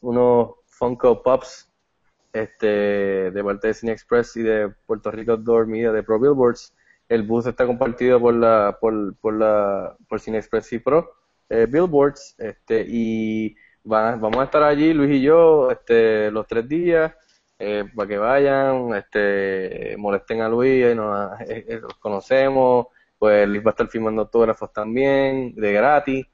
[0.00, 1.68] unos Funko Pops
[2.32, 6.74] este, de parte de Cine Express y de Puerto Rico Outdoor Media de Pro Billboards.
[7.08, 11.10] El bus está compartido por la, por, por la, por Cine Express y Pro
[11.48, 16.68] eh, Billboards, este, y van- vamos a estar allí, Luis y yo, este, los tres
[16.68, 17.12] días,
[17.58, 22.86] eh, para que vayan, este, molesten a Luis, eh, nos, eh, eh, los conocemos,
[23.20, 26.26] pues Luis va a estar firmando autógrafos también, de gratis.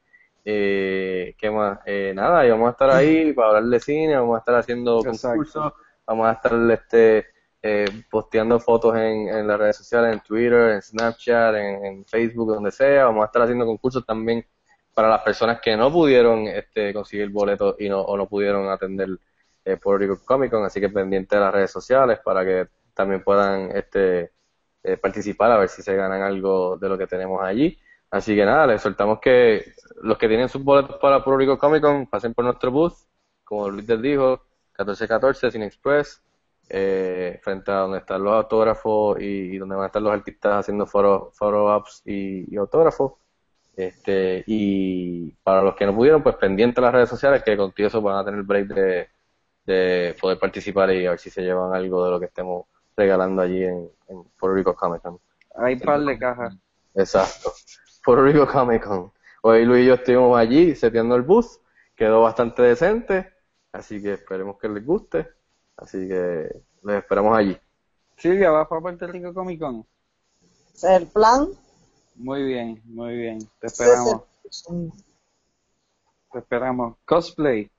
[0.45, 1.81] Eh, ¿qué más?
[1.85, 5.03] Eh, nada, y vamos a estar ahí para hablar de cine, vamos a estar haciendo
[5.03, 5.73] concursos,
[6.07, 7.27] vamos a estar este,
[7.61, 12.55] eh, posteando fotos en, en las redes sociales, en Twitter, en Snapchat, en, en Facebook,
[12.55, 14.47] donde sea, vamos a estar haciendo concursos también
[14.95, 19.09] para las personas que no pudieron este, conseguir boletos y no, o no pudieron atender
[19.65, 23.25] eh, Puerto Rico Comic Con, así que pendiente de las redes sociales para que también
[23.25, 24.31] puedan este,
[24.87, 27.77] eh, participar a ver si se ganan algo de lo que tenemos allí.
[28.11, 29.73] Así que nada, les soltamos que
[30.03, 32.95] los que tienen sus boletos para Puerto Rico Comic Con pasen por nuestro booth,
[33.45, 34.43] como Luis les dijo,
[34.79, 36.23] 1414 Cine Express,
[36.69, 40.87] eh, frente a donde están los autógrafos y, donde van a estar los artistas haciendo
[40.87, 43.15] photo, photo ups y, autógrafos.
[43.77, 47.89] Este, y para los que no pudieron, pues pendiente de las redes sociales, que contigo
[47.89, 49.09] eso van a tener break de,
[49.67, 52.67] de poder participar y a ver si se llevan algo de lo que estemos
[52.97, 55.21] regalando allí en, en Puerto Rico Comic Con.
[55.57, 56.55] Hay un par de cajas.
[56.95, 57.53] Exacto.
[58.05, 59.13] Puerto Rico Comic Con.
[59.43, 61.61] Hoy Luis y yo estuvimos allí seteando el bus,
[61.95, 63.33] quedó bastante decente,
[63.71, 65.29] así que esperemos que les guste,
[65.77, 67.57] así que les esperamos allí.
[68.17, 69.87] Silvia, ¿vas para Puerto Rico Comic Con?
[70.83, 71.49] El plan.
[72.17, 73.39] Muy bien, muy bien.
[73.61, 74.23] Te esperamos,
[76.33, 76.97] te esperamos.
[77.05, 77.71] Cosplay.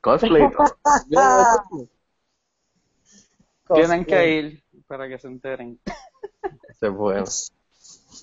[0.00, 0.42] Cosplay.
[3.74, 5.80] Tienen que ir para que se enteren.
[6.68, 7.24] Es bueno.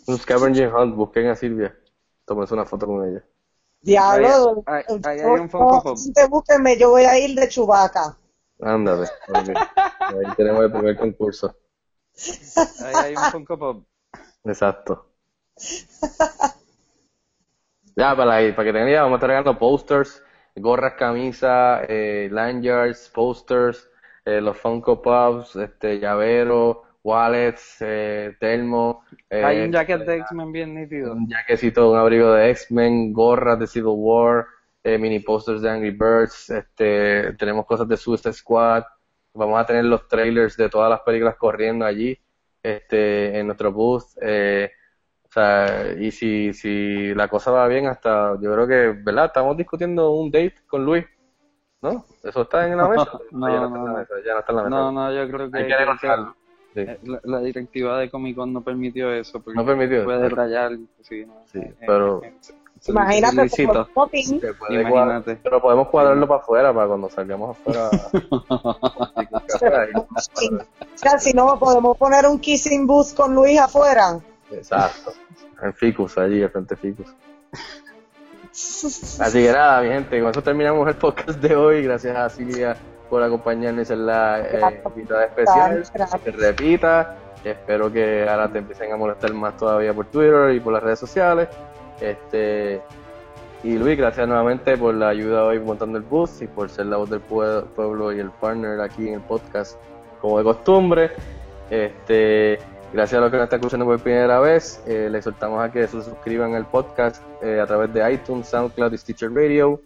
[0.08, 1.78] Un scavenger hunt, busquen a Silvia,
[2.26, 3.24] tómense una foto con ella.
[3.82, 4.64] Diablo.
[4.66, 5.98] Ahí- ahí- ahí hay un no, Funko Pop.
[5.98, 8.18] gente, búsquenme, yo voy a ir de Chubaca.
[8.62, 9.08] Ándale.
[9.28, 11.56] Ahí tenemos el primer concurso.
[12.86, 13.84] Ahí hay un Funko Pop.
[14.46, 15.10] Exacto.
[17.96, 20.24] Ya, para, la- para que tengan idea, vamos a estar regalando posters,
[20.56, 23.88] gorras, camisas, eh, lanyards, posters,
[24.26, 29.04] eh, los Funko Pops, este, llaveros, wallets, eh, termo.
[29.30, 31.14] eh, Hay un jacket de X-Men bien nítido.
[31.14, 34.46] un jaquecito, un abrigo de X-Men, gorras de Civil War,
[34.84, 38.84] eh, mini posters de Angry Birds, este, tenemos cosas de Suicide Squad,
[39.34, 42.18] vamos a tener los trailers de todas las películas corriendo allí,
[42.62, 44.72] este, en nuestro booth, eh,
[45.24, 49.26] o sea, y si, si la cosa va bien hasta, yo creo que, ¿verdad?
[49.28, 51.06] Estamos discutiendo un date con Luis,
[51.84, 52.06] ¿no?
[52.24, 53.12] ¿Eso está en la mesa?
[53.32, 53.98] No, ya no, no, está en la no.
[53.98, 54.76] mesa, ya no está en la mesa.
[54.76, 56.36] No, no, yo creo que, Hay que negociarlo.
[56.74, 56.80] Sí.
[56.80, 59.40] eh, la, la directiva de Comic Con no permitió eso.
[59.40, 60.04] Porque No permitió.
[60.06, 60.72] Puede rayar.
[61.02, 62.34] Sí, eh, pero- eh,
[62.86, 64.90] Imagínate Imagínate.
[64.90, 67.90] cuadrar, pero podemos cuadrarlo para afuera, para cuando salgamos afuera.
[70.94, 74.20] O sea, si no, podemos poner un kissing booth con Luis afuera.
[74.52, 75.14] Exacto.
[75.62, 77.14] En Ficus, allí, al frente de Ficus.
[78.54, 81.84] Así que nada, mi gente, con eso terminamos el podcast de hoy.
[81.84, 82.76] Gracias a Silvia
[83.10, 85.84] por acompañarnos en la eh, invitada especial.
[85.94, 86.22] Gracias.
[86.22, 87.16] Que repita.
[87.44, 91.00] Espero que ahora te empiecen a molestar más todavía por Twitter y por las redes
[91.00, 91.50] sociales.
[92.00, 92.82] Este
[93.64, 96.98] y Luis, gracias nuevamente por la ayuda hoy montando el bus y por ser la
[96.98, 99.78] voz del pue- pueblo y el partner aquí en el podcast
[100.22, 101.12] como de costumbre.
[101.70, 102.60] Este,
[102.94, 105.88] gracias a los que nos están escuchando por primera vez, eh, les soltamos a que
[105.88, 109.82] se suscriban al podcast eh, a través de iTunes, SoundCloud y Stitcher Radio.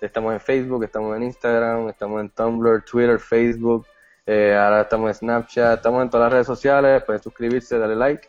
[0.00, 3.86] Estamos en Facebook, estamos en Instagram, estamos en Tumblr, Twitter, Facebook,
[4.26, 8.28] eh, ahora estamos en Snapchat, estamos en todas las redes sociales, pueden suscribirse, darle like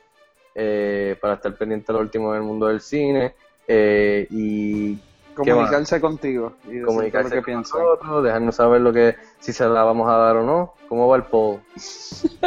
[1.20, 3.36] para estar pendiente de lo último del mundo del cine.
[3.68, 5.00] y
[5.36, 7.82] Comunicarse contigo y decir comunicarse lo que con piensan.
[7.82, 10.74] nosotros, dejarnos saber lo que si se la vamos a dar o no.
[10.90, 11.60] ¿Cómo va el poll?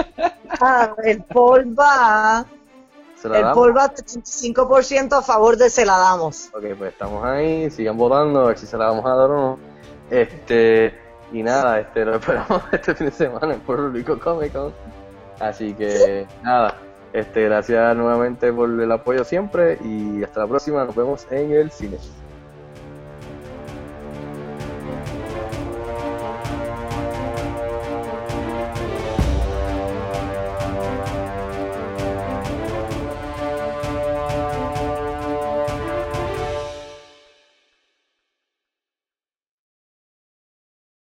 [0.60, 2.46] Ah, el poll va,
[3.20, 3.56] ¿Se la el damos?
[3.58, 6.48] poll va 35% a favor de se la damos.
[6.54, 9.36] Ok, pues estamos ahí, sigan votando, a ver si se la vamos a dar o
[9.36, 9.58] no.
[10.10, 10.94] Este,
[11.32, 14.72] y nada, este, lo esperamos este fin de semana en Puerto Rico Comic Con.
[15.40, 16.76] Así que nada,
[17.12, 21.70] este, gracias nuevamente por el apoyo siempre y hasta la próxima, nos vemos en el
[21.70, 21.98] cine.